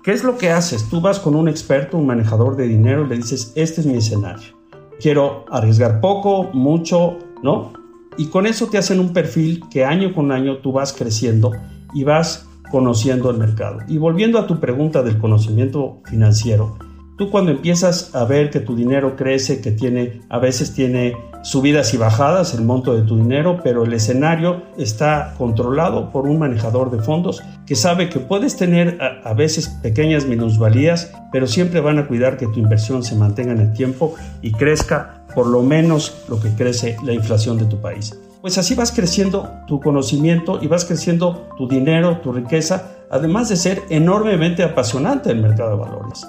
¿Qué 0.03 0.13
es 0.13 0.23
lo 0.23 0.39
que 0.39 0.51
haces? 0.51 0.89
Tú 0.89 1.01
vas 1.01 1.19
con 1.19 1.35
un 1.35 1.49
experto, 1.49 1.99
un 1.99 2.07
manejador 2.07 2.57
de 2.57 2.69
dinero 2.69 3.05
y 3.05 3.09
le 3.09 3.17
dices, 3.17 3.53
este 3.57 3.81
es 3.81 3.87
mi 3.87 3.97
escenario. 3.97 4.64
Quiero 5.05 5.45
arriesgar 5.51 6.01
poco, 6.01 6.45
mucho, 6.55 7.19
¿no? 7.43 7.75
Y 8.17 8.29
con 8.29 8.47
eso 8.47 8.69
te 8.69 8.79
hacen 8.79 9.01
un 9.01 9.13
perfil 9.13 9.61
que 9.71 9.85
año 9.85 10.15
con 10.15 10.33
año 10.33 10.63
tú 10.63 10.73
vas 10.73 10.95
creciendo 10.95 11.53
y 11.93 12.05
vas 12.05 12.49
conociendo 12.71 13.31
el 13.31 13.37
mercado. 13.37 13.81
Y 13.87 13.99
volviendo 13.99 14.39
a 14.39 14.47
tu 14.47 14.61
pregunta 14.61 15.03
del 15.03 15.19
conocimiento 15.19 16.01
financiero, 16.07 16.79
Tú 17.17 17.31
cuando 17.31 17.53
empiezas 17.53 18.13
a 18.15 18.25
ver 18.25 18.51
que 18.51 18.59
tu 18.59 18.75
dinero 18.75 19.15
crece, 19.15 19.61
que 19.61 19.71
tiene, 19.71 20.21
a 20.29 20.39
veces 20.39 20.75
tiene 20.75 21.15
subidas 21.45 21.93
y 21.93 21.99
bajadas 21.99 22.55
el 22.55 22.65
monto 22.65 22.97
de 22.97 23.03
tu 23.03 23.19
dinero, 23.19 23.61
pero 23.63 23.85
el 23.85 23.93
escenario 23.93 24.63
está 24.79 25.35
controlado 25.37 26.11
por 26.11 26.27
un 26.27 26.39
manejador 26.39 26.91
de 26.91 27.03
fondos 27.03 27.43
que 27.67 27.77
sabe 27.77 28.09
que 28.09 28.19
puedes 28.19 28.57
tener 28.57 28.99
a, 29.01 29.35
veces 29.35 29.69
pequeñas 29.69 30.25
minusvalías, 30.25 31.13
pero 31.31 31.47
siempre 31.47 31.81
van 31.81 31.99
a 31.99 32.07
cuidar 32.07 32.39
que 32.39 32.47
tu 32.47 32.61
inversión 32.61 33.05
se 33.05 33.15
mantenga 33.15 33.53
en 33.53 33.61
el 33.61 33.73
tiempo 33.75 34.15
y 34.41 34.53
crezca 34.53 35.23
por 35.35 35.47
lo 35.47 35.63
menos 35.63 36.25
lo 36.29 36.41
que 36.41 36.49
crece 36.49 36.97
la 37.05 37.13
inflación 37.13 37.59
de 37.59 37.67
tu 37.67 37.79
país. 37.79 38.19
Pues 38.41 38.57
así 38.57 38.75
vas 38.75 38.91
creciendo 38.91 39.51
tu 39.67 39.81
conocimiento 39.81 40.61
y 40.63 40.67
vas 40.67 40.87
creciendo 40.87 41.47
tu 41.59 41.69
dinero, 41.69 42.21
tu 42.23 42.33
riqueza, 42.33 42.91
además 43.11 43.51
de 43.51 43.57
ser 43.57 43.83
enormemente 43.91 44.63
apasionante 44.63 45.31
el 45.31 45.43
mercado 45.43 45.71
de 45.71 45.77
valores 45.77 46.27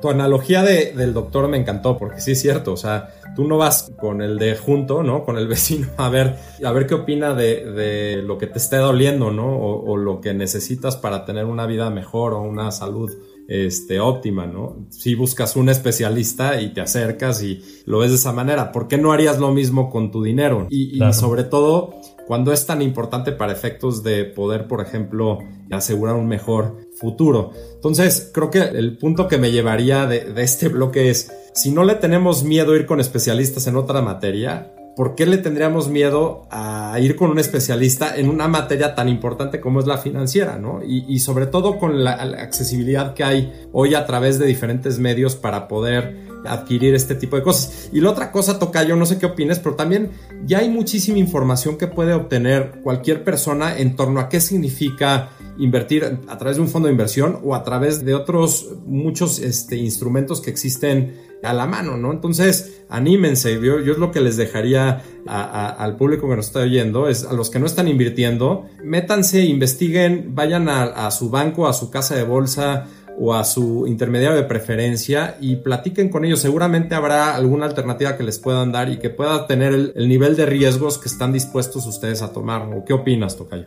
tu 0.00 0.10
analogía 0.10 0.62
de, 0.62 0.92
del 0.92 1.14
doctor 1.14 1.48
me 1.48 1.56
encantó, 1.56 1.98
porque 1.98 2.20
sí 2.20 2.32
es 2.32 2.40
cierto, 2.40 2.72
o 2.72 2.76
sea, 2.76 3.08
tú 3.36 3.46
no 3.46 3.58
vas 3.58 3.92
con 4.00 4.22
el 4.22 4.38
de 4.38 4.56
junto, 4.56 5.02
¿no? 5.02 5.24
Con 5.24 5.38
el 5.38 5.46
vecino 5.48 5.88
a 5.96 6.08
ver, 6.08 6.36
a 6.64 6.72
ver 6.72 6.86
qué 6.86 6.94
opina 6.94 7.34
de, 7.34 7.70
de 7.70 8.22
lo 8.22 8.38
que 8.38 8.48
te 8.48 8.58
esté 8.58 8.76
doliendo, 8.78 9.30
¿no? 9.30 9.56
O, 9.56 9.92
o, 9.92 9.96
lo 9.96 10.20
que 10.20 10.34
necesitas 10.34 10.96
para 10.96 11.24
tener 11.24 11.44
una 11.44 11.66
vida 11.66 11.90
mejor 11.90 12.32
o 12.32 12.42
una 12.42 12.72
salud 12.72 13.12
este, 13.48 14.00
óptima, 14.00 14.46
¿no? 14.46 14.86
Si 14.90 15.14
buscas 15.14 15.54
un 15.56 15.68
especialista 15.68 16.60
y 16.60 16.72
te 16.72 16.80
acercas 16.80 17.42
y 17.42 17.62
lo 17.84 17.98
ves 17.98 18.10
de 18.10 18.16
esa 18.16 18.32
manera, 18.32 18.72
¿por 18.72 18.88
qué 18.88 18.98
no 18.98 19.12
harías 19.12 19.38
lo 19.38 19.52
mismo 19.52 19.90
con 19.90 20.10
tu 20.10 20.22
dinero? 20.22 20.66
Y, 20.70 20.96
claro. 20.98 21.10
y 21.10 21.14
sobre 21.14 21.44
todo, 21.44 21.94
cuando 22.26 22.52
es 22.52 22.66
tan 22.66 22.82
importante 22.82 23.32
para 23.32 23.52
efectos 23.52 24.02
de 24.02 24.24
poder, 24.24 24.66
por 24.66 24.80
ejemplo, 24.80 25.38
asegurar 25.70 26.16
un 26.16 26.26
mejor 26.26 26.76
futuro. 26.98 27.52
Entonces, 27.74 28.30
creo 28.34 28.50
que 28.50 28.60
el 28.60 28.98
punto 28.98 29.28
que 29.28 29.38
me 29.38 29.52
llevaría 29.52 30.06
de, 30.06 30.32
este 30.42 30.68
bloque 30.68 31.10
es, 31.10 31.32
si 31.54 31.70
no 31.70 31.84
le 31.84 31.94
tenemos 31.94 32.42
miedo 32.42 32.72
a 32.72 32.76
ir 32.76 32.86
con 32.86 33.00
especialistas 33.00 33.66
en 33.66 33.76
otra 33.76 34.02
materia, 34.02 34.72
¿por 34.96 35.14
qué 35.14 35.26
le 35.26 35.38
tendríamos 35.38 35.88
miedo 35.88 36.48
a 36.50 36.98
ir 37.00 37.16
con 37.16 37.30
un 37.30 37.38
especialista 37.38 38.16
en 38.16 38.28
una 38.28 38.48
materia 38.48 38.94
tan 38.94 39.08
importante 39.08 39.60
como 39.60 39.78
es 39.78 39.86
la 39.86 39.98
financiera, 39.98 40.58
¿no? 40.58 40.80
Y, 40.82 41.18
sobre 41.20 41.46
todo 41.46 41.78
con 41.78 42.02
la 42.02 42.12
accesibilidad 42.12 43.14
que 43.14 43.22
hay 43.22 43.52
hoy 43.72 43.94
a 43.94 44.04
través 44.06 44.38
de 44.38 44.46
diferentes 44.46 44.98
medios 44.98 45.36
para 45.36 45.68
poder 45.68 46.25
adquirir 46.44 46.94
este 46.94 47.14
tipo 47.14 47.36
de 47.36 47.42
cosas. 47.42 47.88
Y 47.92 48.00
la 48.00 48.10
otra 48.10 48.30
cosa, 48.32 48.58
toca 48.58 48.82
yo 48.82 48.96
no 48.96 49.06
sé 49.06 49.18
qué 49.18 49.26
opines, 49.26 49.58
pero 49.58 49.74
también 49.74 50.10
ya 50.44 50.58
hay 50.58 50.68
muchísima 50.68 51.18
información 51.18 51.76
que 51.76 51.86
puede 51.86 52.12
obtener 52.12 52.80
cualquier 52.82 53.24
persona 53.24 53.78
en 53.78 53.96
torno 53.96 54.20
a 54.20 54.28
qué 54.28 54.40
significa 54.40 55.30
invertir 55.58 56.20
a 56.28 56.38
través 56.38 56.56
de 56.56 56.62
un 56.62 56.68
fondo 56.68 56.86
de 56.86 56.92
inversión 56.92 57.40
o 57.42 57.54
a 57.54 57.64
través 57.64 58.04
de 58.04 58.14
otros 58.14 58.74
muchos 58.84 59.38
este, 59.38 59.76
instrumentos 59.76 60.40
que 60.40 60.50
existen 60.50 61.26
a 61.42 61.52
la 61.52 61.66
mano, 61.66 61.96
¿no? 61.96 62.12
Entonces, 62.12 62.82
anímense. 62.88 63.54
Yo, 63.54 63.80
yo 63.80 63.92
es 63.92 63.98
lo 63.98 64.10
que 64.10 64.20
les 64.20 64.36
dejaría 64.36 65.02
al 65.26 65.96
público 65.96 66.28
que 66.28 66.36
nos 66.36 66.46
está 66.46 66.60
oyendo, 66.60 67.08
es 67.08 67.24
a 67.24 67.32
los 67.32 67.50
que 67.50 67.58
no 67.58 67.66
están 67.66 67.88
invirtiendo, 67.88 68.66
métanse, 68.82 69.44
investiguen, 69.44 70.34
vayan 70.34 70.68
a 70.68 71.10
su 71.10 71.30
banco, 71.30 71.66
a 71.66 71.72
su 71.72 71.90
casa 71.90 72.16
de 72.16 72.24
bolsa, 72.24 72.86
o 73.18 73.34
a 73.34 73.44
su 73.44 73.86
intermediario 73.86 74.36
de 74.36 74.44
preferencia 74.44 75.36
y 75.40 75.56
platiquen 75.56 76.08
con 76.08 76.24
ellos. 76.24 76.40
Seguramente 76.40 76.94
habrá 76.94 77.34
alguna 77.34 77.66
alternativa 77.66 78.16
que 78.16 78.22
les 78.22 78.38
puedan 78.38 78.72
dar 78.72 78.90
y 78.90 78.98
que 78.98 79.10
pueda 79.10 79.46
tener 79.46 79.72
el, 79.72 79.92
el 79.96 80.08
nivel 80.08 80.36
de 80.36 80.46
riesgos 80.46 80.98
que 80.98 81.08
están 81.08 81.32
dispuestos 81.32 81.86
ustedes 81.86 82.22
a 82.22 82.32
tomar. 82.32 82.62
¿O 82.74 82.84
qué 82.84 82.92
opinas, 82.92 83.36
Tocayo? 83.36 83.66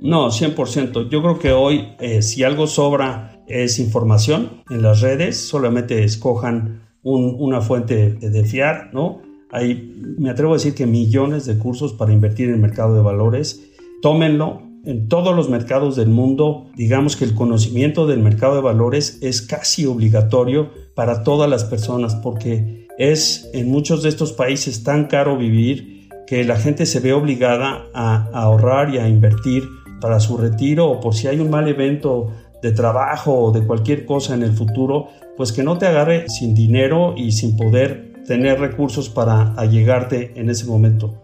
No, 0.00 0.28
100%. 0.30 1.08
Yo 1.08 1.22
creo 1.22 1.38
que 1.38 1.52
hoy, 1.52 1.88
eh, 1.98 2.22
si 2.22 2.44
algo 2.44 2.66
sobra, 2.66 3.42
es 3.48 3.78
información 3.78 4.62
en 4.70 4.82
las 4.82 5.00
redes. 5.00 5.36
Solamente 5.36 6.04
escojan 6.04 6.88
un, 7.02 7.36
una 7.38 7.60
fuente 7.60 8.12
de 8.12 8.44
fiar, 8.44 8.90
¿no? 8.92 9.22
Hay, 9.50 9.94
me 10.18 10.30
atrevo 10.30 10.52
a 10.52 10.56
decir 10.56 10.74
que 10.74 10.86
millones 10.86 11.46
de 11.46 11.58
cursos 11.58 11.94
para 11.94 12.12
invertir 12.12 12.48
en 12.48 12.54
el 12.54 12.60
mercado 12.60 12.94
de 12.94 13.02
valores. 13.02 13.64
Tómenlo, 14.02 14.62
en 14.84 15.08
todos 15.08 15.34
los 15.34 15.48
mercados 15.48 15.96
del 15.96 16.08
mundo, 16.08 16.66
digamos 16.76 17.16
que 17.16 17.24
el 17.24 17.34
conocimiento 17.34 18.06
del 18.06 18.20
mercado 18.20 18.54
de 18.54 18.62
valores 18.62 19.18
es 19.22 19.42
casi 19.42 19.86
obligatorio 19.86 20.70
para 20.94 21.22
todas 21.22 21.48
las 21.48 21.64
personas 21.64 22.14
porque 22.14 22.86
es 22.98 23.48
en 23.52 23.70
muchos 23.70 24.02
de 24.02 24.08
estos 24.08 24.32
países 24.32 24.82
tan 24.82 25.06
caro 25.06 25.36
vivir 25.36 26.08
que 26.26 26.44
la 26.44 26.56
gente 26.56 26.86
se 26.86 27.00
ve 27.00 27.12
obligada 27.12 27.86
a, 27.94 28.28
ahorrar 28.32 28.94
y 28.94 28.98
a 28.98 29.08
invertir 29.08 29.68
para 30.00 30.20
su 30.20 30.36
retiro 30.36 30.90
o 30.90 31.00
por 31.00 31.14
si 31.14 31.26
hay 31.26 31.40
un 31.40 31.50
mal 31.50 31.68
evento 31.68 32.32
de 32.62 32.72
trabajo 32.72 33.34
o 33.34 33.52
de 33.52 33.66
cualquier 33.66 34.04
cosa 34.04 34.34
en 34.34 34.42
el 34.42 34.52
futuro, 34.52 35.08
pues 35.36 35.52
que 35.52 35.62
no 35.62 35.78
te 35.78 35.86
agarre 35.86 36.28
sin 36.28 36.54
dinero 36.54 37.14
y 37.16 37.32
sin 37.32 37.56
poder 37.56 38.12
tener 38.26 38.60
recursos 38.60 39.08
para 39.08 39.54
allegarte 39.54 40.32
en 40.34 40.50
ese 40.50 40.66
momento. 40.66 41.22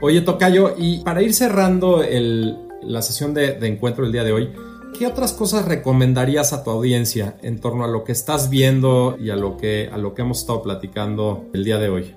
Oye, 0.00 0.20
Tocayo, 0.20 0.74
y 0.78 1.02
para 1.02 1.22
ir 1.22 1.34
cerrando 1.34 2.02
el, 2.02 2.67
la 2.82 3.02
sesión 3.02 3.34
de, 3.34 3.54
de, 3.54 3.66
encuentro 3.66 4.04
del 4.04 4.12
día 4.12 4.24
de 4.24 4.32
hoy, 4.32 4.50
¿qué 4.98 5.06
otras 5.06 5.32
cosas 5.32 5.66
recomendarías 5.66 6.52
a 6.52 6.62
tu 6.64 6.70
audiencia 6.70 7.36
en 7.42 7.60
torno 7.60 7.84
a 7.84 7.88
lo 7.88 8.04
que 8.04 8.12
estás 8.12 8.50
viendo 8.50 9.16
y 9.20 9.30
a 9.30 9.36
lo 9.36 9.56
que, 9.56 9.88
a 9.92 9.98
lo 9.98 10.14
que 10.14 10.22
hemos 10.22 10.40
estado 10.40 10.62
platicando 10.62 11.46
el 11.52 11.64
día 11.64 11.78
de 11.78 11.88
hoy? 11.88 12.14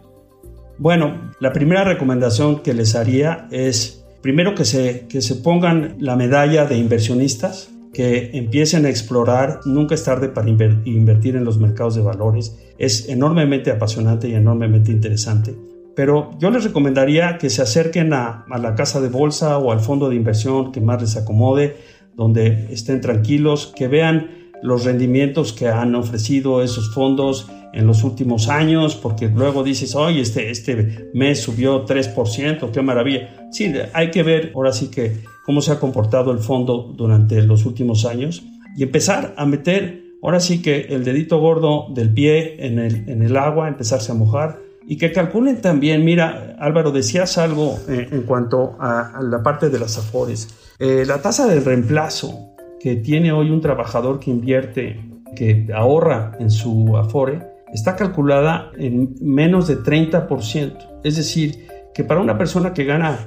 Bueno, 0.78 1.32
la 1.40 1.54
primera 1.54 1.84
recomendación 1.84 2.62
que 2.62 2.74
les 2.74 2.96
haría 2.96 3.48
es 3.52 4.02
Primero 4.22 4.54
que 4.54 4.66
se, 4.66 5.08
que 5.08 5.22
se 5.22 5.36
pongan 5.36 5.96
la 6.00 6.16
medalla 6.16 6.66
de 6.66 6.78
inversionistas, 6.78 7.72
que 7.92 8.30
empiecen 8.34 8.86
a 8.86 8.90
explorar, 8.90 9.62
nunca 9.66 9.96
es 9.96 10.04
tarde 10.04 10.30
para 10.30 10.48
invertir 10.48 11.36
en 11.36 11.44
los 11.44 11.58
mercados 11.58 11.96
de 11.96 12.04
valores, 12.04 12.56
es 12.78 13.10
enormemente 13.10 13.72
apasionante 13.72 14.30
y 14.30 14.36
enormemente 14.36 14.92
interesante. 14.92 15.56
Pero 15.96 16.32
yo 16.40 16.50
les 16.52 16.64
recomendaría 16.64 17.38
que 17.38 17.50
se 17.50 17.62
acerquen 17.62 18.14
a, 18.14 18.46
la 18.60 18.76
casa 18.76 19.02
de 19.02 19.10
bolsa 19.10 19.58
o 19.58 19.72
al 19.72 19.80
fondo 19.80 20.10
de 20.10 20.16
inversión 20.16 20.72
que 20.72 20.82
más 20.82 21.02
les 21.02 21.18
acomode, 21.18 21.78
donde 22.16 22.68
estén 22.72 23.02
tranquilos, 23.02 23.74
que 23.76 23.88
vean 23.88 24.52
los 24.64 24.86
rendimientos 24.86 25.54
que 25.54 25.68
han 25.68 25.96
ofrecido 25.96 26.62
esos 26.62 26.94
fondos 26.94 27.50
en 27.74 27.88
los 27.88 28.04
últimos 28.04 28.48
años, 28.48 28.96
porque 28.96 29.28
luego 29.28 29.64
dices, 29.64 29.96
oye, 29.96 30.22
este, 30.22 30.50
este 30.50 31.10
mes 31.14 31.42
subió 31.42 31.86
3%, 31.86 32.72
qué 32.72 32.82
maravilla. 32.82 33.48
Sí, 33.52 33.74
hay 33.94 34.12
que 34.12 34.24
ver 34.24 34.52
ahora 34.56 34.72
sí 34.72 34.92
que 34.92 35.24
cómo 35.46 35.62
se 35.62 35.72
ha 35.72 35.80
comportado 35.80 36.32
el 36.32 36.40
fondo 36.40 36.94
durante 36.96 37.42
los 37.42 37.66
últimos 37.66 38.06
años 38.06 38.44
y 38.78 38.84
empezar 38.84 39.34
a 39.38 39.46
meter 39.46 40.04
ahora 40.22 40.40
sí 40.40 40.62
que 40.62 40.82
el 40.90 41.04
dedito 41.04 41.40
gordo 41.40 41.88
del 41.94 42.14
pie 42.14 42.66
en 42.66 42.78
el, 42.78 43.10
en 43.10 43.24
el 43.24 43.36
agua, 43.38 43.68
empezarse 43.68 44.12
a 44.12 44.16
mojar 44.16 44.71
y 44.86 44.98
que 44.98 45.12
calculen 45.12 45.62
también, 45.62 46.04
mira, 46.04 46.56
Álvaro, 46.60 46.92
decías 46.92 47.38
algo 47.38 47.80
eh, 47.88 48.08
en 48.12 48.24
cuanto 48.24 48.76
a, 48.80 49.20
la 49.22 49.44
parte 49.44 49.70
de 49.70 49.80
las 49.80 49.98
afores. 49.98 50.48
Eh, 50.80 51.04
la 51.06 51.22
tasa 51.22 51.48
de 51.48 51.60
reemplazo 51.60 52.56
que 52.80 52.96
tiene 52.96 53.32
hoy 53.32 53.52
un 53.52 53.62
trabajador 53.62 54.20
que 54.20 54.32
invierte, 54.32 55.00
que 55.36 55.68
ahorra 55.74 56.32
en 56.40 56.50
su 56.50 56.98
afore, 56.98 57.48
está 57.72 57.96
calculada 57.96 58.72
en 58.78 59.16
menos 59.22 59.68
de 59.68 59.78
30%. 59.78 61.02
Es 61.04 61.16
decir, 61.16 61.68
que 61.94 62.04
para 62.04 62.22
una 62.22 62.38
persona 62.38 62.74
que 62.74 62.84
gana, 62.84 63.20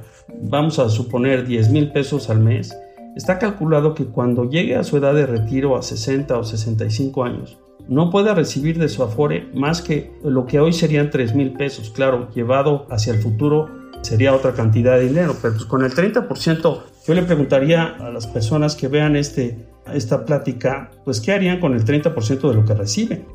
vamos 0.42 0.78
a 0.78 0.88
suponer, 0.88 1.46
10 1.46 1.70
mil 1.70 1.92
pesos 1.92 2.30
al 2.30 2.40
mes, 2.40 2.76
está 3.14 3.38
calculado 3.38 3.94
que 3.94 4.06
cuando 4.06 4.50
llegue 4.50 4.76
a 4.76 4.84
su 4.84 4.96
edad 4.96 5.14
de 5.14 5.26
retiro 5.26 5.76
a 5.76 5.82
60 5.82 6.36
o 6.36 6.44
65 6.44 7.24
años, 7.24 7.58
no 7.88 8.10
pueda 8.10 8.34
recibir 8.34 8.78
de 8.78 8.88
su 8.88 9.02
afore 9.02 9.48
más 9.54 9.82
que 9.82 10.12
lo 10.22 10.46
que 10.46 10.60
hoy 10.60 10.72
serían 10.72 11.10
3 11.10 11.34
mil 11.34 11.52
pesos. 11.52 11.90
Claro, 11.90 12.30
llevado 12.32 12.86
hacia 12.90 13.12
el 13.12 13.20
futuro 13.20 13.68
sería 14.02 14.34
otra 14.34 14.52
cantidad 14.52 14.96
de 14.96 15.08
dinero, 15.08 15.36
pero 15.40 15.54
pues 15.54 15.66
con 15.66 15.84
el 15.84 15.92
30% 15.92 16.82
yo 17.06 17.14
le 17.14 17.22
preguntaría 17.22 17.84
a 17.84 18.10
las 18.10 18.26
personas 18.26 18.74
que 18.76 18.88
vean 18.88 19.16
este, 19.16 19.66
esta 19.92 20.24
plática, 20.24 20.90
pues 21.04 21.20
qué 21.20 21.32
harían 21.32 21.60
con 21.60 21.74
el 21.74 21.84
30% 21.84 22.48
de 22.48 22.54
lo 22.54 22.64
que 22.64 22.74
reciben. 22.74 23.26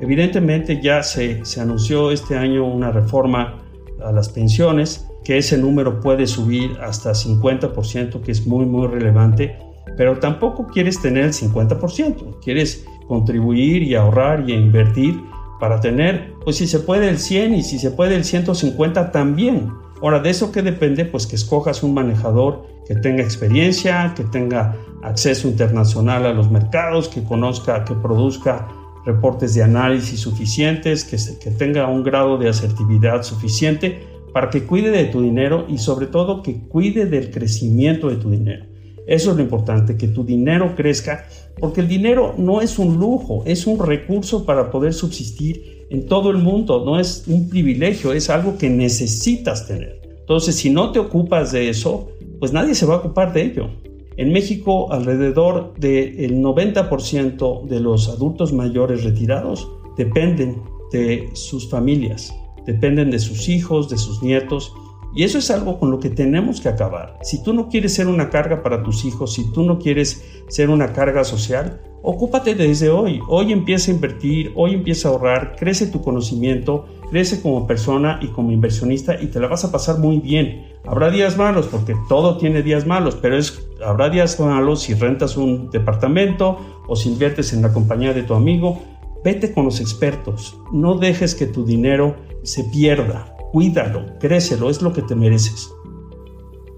Evidentemente 0.00 0.80
ya 0.82 1.02
se, 1.02 1.44
se 1.44 1.60
anunció 1.60 2.10
este 2.10 2.36
año 2.36 2.66
una 2.66 2.90
reforma 2.90 3.62
a 4.04 4.12
las 4.12 4.28
pensiones, 4.28 5.06
que 5.24 5.38
ese 5.38 5.58
número 5.58 6.00
puede 6.00 6.26
subir 6.26 6.76
hasta 6.80 7.12
50%, 7.12 8.20
que 8.20 8.30
es 8.30 8.46
muy, 8.46 8.66
muy 8.66 8.86
relevante, 8.86 9.58
pero 9.96 10.18
tampoco 10.18 10.66
quieres 10.66 11.00
tener 11.00 11.24
el 11.24 11.32
50%, 11.32 12.38
quieres 12.44 12.84
contribuir 13.06 13.82
y 13.82 13.94
ahorrar 13.94 14.48
y 14.48 14.52
invertir 14.52 15.20
para 15.60 15.80
tener, 15.80 16.34
pues 16.44 16.56
si 16.56 16.66
se 16.66 16.80
puede 16.80 17.08
el 17.08 17.18
100 17.18 17.54
y 17.54 17.62
si 17.62 17.78
se 17.78 17.90
puede 17.90 18.14
el 18.14 18.24
150 18.24 19.10
también. 19.10 19.72
Ahora, 20.02 20.20
¿de 20.20 20.30
eso 20.30 20.52
qué 20.52 20.62
depende? 20.62 21.04
Pues 21.06 21.26
que 21.26 21.36
escojas 21.36 21.82
un 21.82 21.94
manejador 21.94 22.66
que 22.86 22.94
tenga 22.94 23.22
experiencia, 23.22 24.12
que 24.14 24.24
tenga 24.24 24.76
acceso 25.02 25.48
internacional 25.48 26.26
a 26.26 26.32
los 26.32 26.50
mercados, 26.50 27.08
que 27.08 27.24
conozca, 27.24 27.84
que 27.84 27.94
produzca 27.94 28.68
reportes 29.06 29.54
de 29.54 29.62
análisis 29.62 30.20
suficientes, 30.20 31.04
que, 31.04 31.16
que 31.38 31.50
tenga 31.50 31.88
un 31.88 32.02
grado 32.02 32.36
de 32.36 32.48
asertividad 32.48 33.22
suficiente 33.22 34.02
para 34.32 34.50
que 34.50 34.64
cuide 34.64 34.90
de 34.90 35.06
tu 35.06 35.22
dinero 35.22 35.64
y 35.68 35.78
sobre 35.78 36.06
todo 36.06 36.42
que 36.42 36.68
cuide 36.68 37.06
del 37.06 37.30
crecimiento 37.30 38.08
de 38.08 38.16
tu 38.16 38.30
dinero. 38.30 38.66
Eso 39.06 39.30
es 39.30 39.36
lo 39.36 39.42
importante, 39.42 39.96
que 39.96 40.08
tu 40.08 40.24
dinero 40.24 40.74
crezca, 40.76 41.26
porque 41.58 41.80
el 41.80 41.88
dinero 41.88 42.34
no 42.36 42.60
es 42.60 42.78
un 42.78 42.98
lujo, 42.98 43.42
es 43.46 43.66
un 43.66 43.78
recurso 43.78 44.44
para 44.44 44.70
poder 44.70 44.92
subsistir 44.92 45.86
en 45.90 46.06
todo 46.06 46.30
el 46.30 46.38
mundo, 46.38 46.84
no 46.84 46.98
es 46.98 47.24
un 47.28 47.48
privilegio, 47.48 48.12
es 48.12 48.28
algo 48.30 48.58
que 48.58 48.68
necesitas 48.68 49.66
tener. 49.66 50.00
Entonces, 50.18 50.56
si 50.56 50.70
no 50.70 50.90
te 50.90 50.98
ocupas 50.98 51.52
de 51.52 51.68
eso, 51.68 52.08
pues 52.40 52.52
nadie 52.52 52.74
se 52.74 52.84
va 52.84 52.94
a 52.94 52.98
ocupar 52.98 53.32
de 53.32 53.44
ello. 53.44 53.70
En 54.16 54.32
México, 54.32 54.92
alrededor 54.92 55.74
del 55.78 56.42
90% 56.42 57.66
de 57.66 57.80
los 57.80 58.08
adultos 58.08 58.52
mayores 58.52 59.04
retirados 59.04 59.70
dependen 59.96 60.62
de 60.90 61.28
sus 61.34 61.68
familias, 61.68 62.34
dependen 62.64 63.10
de 63.10 63.18
sus 63.18 63.48
hijos, 63.48 63.88
de 63.88 63.98
sus 63.98 64.22
nietos, 64.22 64.72
y 65.16 65.24
eso 65.24 65.38
es 65.38 65.50
algo 65.50 65.78
con 65.80 65.90
lo 65.90 65.98
que 65.98 66.10
tenemos 66.10 66.60
que 66.60 66.68
acabar. 66.68 67.18
Si 67.22 67.42
tú 67.42 67.54
no 67.54 67.70
quieres 67.70 67.94
ser 67.94 68.06
una 68.06 68.28
carga 68.28 68.62
para 68.62 68.82
tus 68.82 69.06
hijos, 69.06 69.32
si 69.32 69.50
tú 69.50 69.62
no 69.62 69.78
quieres 69.78 70.22
ser 70.48 70.68
una 70.68 70.92
carga 70.92 71.24
social, 71.24 71.80
ocúpate 72.02 72.54
desde 72.54 72.90
hoy. 72.90 73.20
Hoy 73.26 73.50
empieza 73.50 73.90
a 73.90 73.94
invertir, 73.94 74.52
hoy 74.54 74.74
empieza 74.74 75.08
a 75.08 75.12
ahorrar, 75.12 75.56
crece 75.58 75.86
tu 75.86 76.02
conocimiento, 76.02 76.84
crece 77.10 77.40
como 77.40 77.66
persona 77.66 78.20
y 78.20 78.26
como 78.26 78.52
inversionista 78.52 79.20
y 79.20 79.28
te 79.28 79.40
la 79.40 79.48
vas 79.48 79.64
a 79.64 79.72
pasar 79.72 79.98
muy 80.00 80.18
bien. 80.18 80.66
Habrá 80.86 81.10
días 81.10 81.38
malos 81.38 81.66
porque 81.66 81.96
todo 82.10 82.36
tiene 82.36 82.62
días 82.62 82.86
malos, 82.86 83.16
pero 83.16 83.38
es, 83.38 83.66
habrá 83.82 84.10
días 84.10 84.38
malos 84.38 84.82
si 84.82 84.92
rentas 84.92 85.38
un 85.38 85.70
departamento 85.70 86.58
o 86.86 86.94
si 86.94 87.08
inviertes 87.08 87.54
en 87.54 87.62
la 87.62 87.72
compañía 87.72 88.12
de 88.12 88.22
tu 88.22 88.34
amigo. 88.34 88.82
Vete 89.24 89.54
con 89.54 89.64
los 89.64 89.80
expertos, 89.80 90.58
no 90.72 90.98
dejes 90.98 91.34
que 91.34 91.46
tu 91.46 91.64
dinero 91.64 92.16
se 92.42 92.64
pierda, 92.64 93.35
cuídalo, 93.52 94.18
crécelo, 94.18 94.70
es 94.70 94.82
lo 94.82 94.92
que 94.92 95.02
te 95.02 95.14
mereces. 95.14 95.70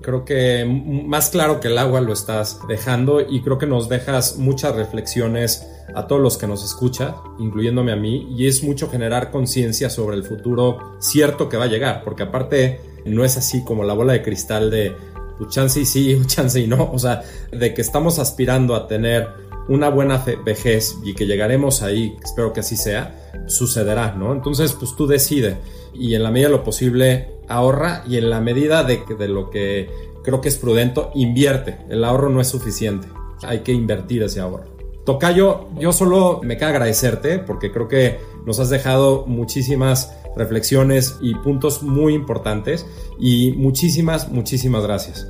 Creo 0.02 0.24
que 0.24 0.64
más 1.06 1.30
claro 1.30 1.60
que 1.60 1.68
el 1.68 1.76
agua 1.76 2.00
lo 2.00 2.12
estás 2.12 2.60
dejando 2.66 3.20
y 3.20 3.42
creo 3.42 3.58
que 3.58 3.66
nos 3.66 3.88
dejas 3.88 4.38
muchas 4.38 4.74
reflexiones 4.74 5.66
a 5.94 6.06
todos 6.06 6.22
los 6.22 6.38
que 6.38 6.46
nos 6.46 6.64
escuchan, 6.64 7.14
incluyéndome 7.38 7.92
a 7.92 7.96
mí, 7.96 8.26
y 8.36 8.46
es 8.46 8.62
mucho 8.62 8.88
generar 8.88 9.30
conciencia 9.30 9.90
sobre 9.90 10.16
el 10.16 10.24
futuro 10.24 10.96
cierto 10.98 11.48
que 11.48 11.56
va 11.56 11.64
a 11.64 11.68
llegar, 11.68 12.04
porque 12.04 12.22
aparte 12.22 12.80
no 13.04 13.24
es 13.24 13.36
así 13.36 13.64
como 13.64 13.84
la 13.84 13.94
bola 13.94 14.12
de 14.12 14.22
cristal 14.22 14.70
de 14.70 14.94
un 15.40 15.48
chance 15.48 15.80
y 15.80 15.86
sí, 15.86 16.14
un 16.14 16.26
chance 16.26 16.60
y 16.60 16.66
no, 16.66 16.90
o 16.92 16.98
sea, 16.98 17.22
de 17.52 17.74
que 17.74 17.80
estamos 17.80 18.18
aspirando 18.18 18.74
a 18.74 18.86
tener 18.86 19.28
una 19.68 19.90
buena 19.90 20.24
vejez 20.44 20.96
y 21.04 21.14
que 21.14 21.26
llegaremos 21.26 21.82
ahí, 21.82 22.16
espero 22.24 22.52
que 22.52 22.60
así 22.60 22.76
sea, 22.76 23.32
sucederá, 23.46 24.12
¿no? 24.12 24.32
Entonces, 24.32 24.72
pues 24.72 24.96
tú 24.96 25.06
decide 25.06 25.58
y 25.94 26.14
en 26.14 26.22
la 26.22 26.30
medida 26.30 26.48
de 26.48 26.56
lo 26.56 26.64
posible 26.64 27.28
ahorra 27.48 28.04
y 28.06 28.16
en 28.16 28.30
la 28.30 28.40
medida 28.40 28.84
de, 28.84 29.02
de 29.18 29.28
lo 29.28 29.50
que 29.50 29.88
creo 30.22 30.40
que 30.40 30.48
es 30.48 30.56
prudente, 30.56 31.02
invierte. 31.14 31.78
El 31.88 32.04
ahorro 32.04 32.28
no 32.28 32.40
es 32.40 32.48
suficiente, 32.48 33.08
hay 33.42 33.60
que 33.60 33.72
invertir 33.72 34.22
ese 34.22 34.40
ahorro. 34.40 34.78
Tocayo, 35.04 35.68
yo 35.80 35.92
solo 35.92 36.40
me 36.42 36.58
queda 36.58 36.68
agradecerte 36.68 37.38
porque 37.38 37.72
creo 37.72 37.88
que 37.88 38.18
nos 38.44 38.60
has 38.60 38.68
dejado 38.68 39.24
muchísimas 39.26 40.14
reflexiones 40.36 41.16
y 41.22 41.34
puntos 41.34 41.82
muy 41.82 42.12
importantes 42.12 42.86
y 43.18 43.52
muchísimas, 43.52 44.30
muchísimas 44.30 44.82
gracias. 44.82 45.26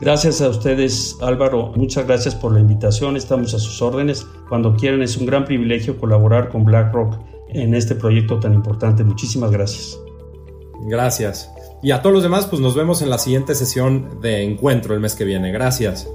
Gracias 0.00 0.40
a 0.40 0.48
ustedes, 0.48 1.16
Álvaro. 1.20 1.72
Muchas 1.74 2.06
gracias 2.06 2.34
por 2.34 2.52
la 2.52 2.60
invitación. 2.60 3.16
Estamos 3.16 3.54
a 3.54 3.58
sus 3.58 3.80
órdenes. 3.82 4.26
Cuando 4.48 4.76
quieran, 4.76 5.02
es 5.02 5.16
un 5.16 5.26
gran 5.26 5.44
privilegio 5.44 5.98
colaborar 5.98 6.50
con 6.50 6.64
BlackRock 6.64 7.33
en 7.54 7.74
este 7.74 7.94
proyecto 7.94 8.38
tan 8.38 8.52
importante. 8.52 9.04
Muchísimas 9.04 9.50
gracias. 9.50 9.98
Gracias. 10.86 11.50
Y 11.82 11.92
a 11.92 12.02
todos 12.02 12.14
los 12.14 12.22
demás, 12.22 12.46
pues 12.46 12.60
nos 12.60 12.74
vemos 12.74 13.00
en 13.02 13.10
la 13.10 13.18
siguiente 13.18 13.54
sesión 13.54 14.20
de 14.20 14.42
encuentro 14.42 14.94
el 14.94 15.00
mes 15.00 15.14
que 15.14 15.24
viene. 15.24 15.52
Gracias. 15.52 16.08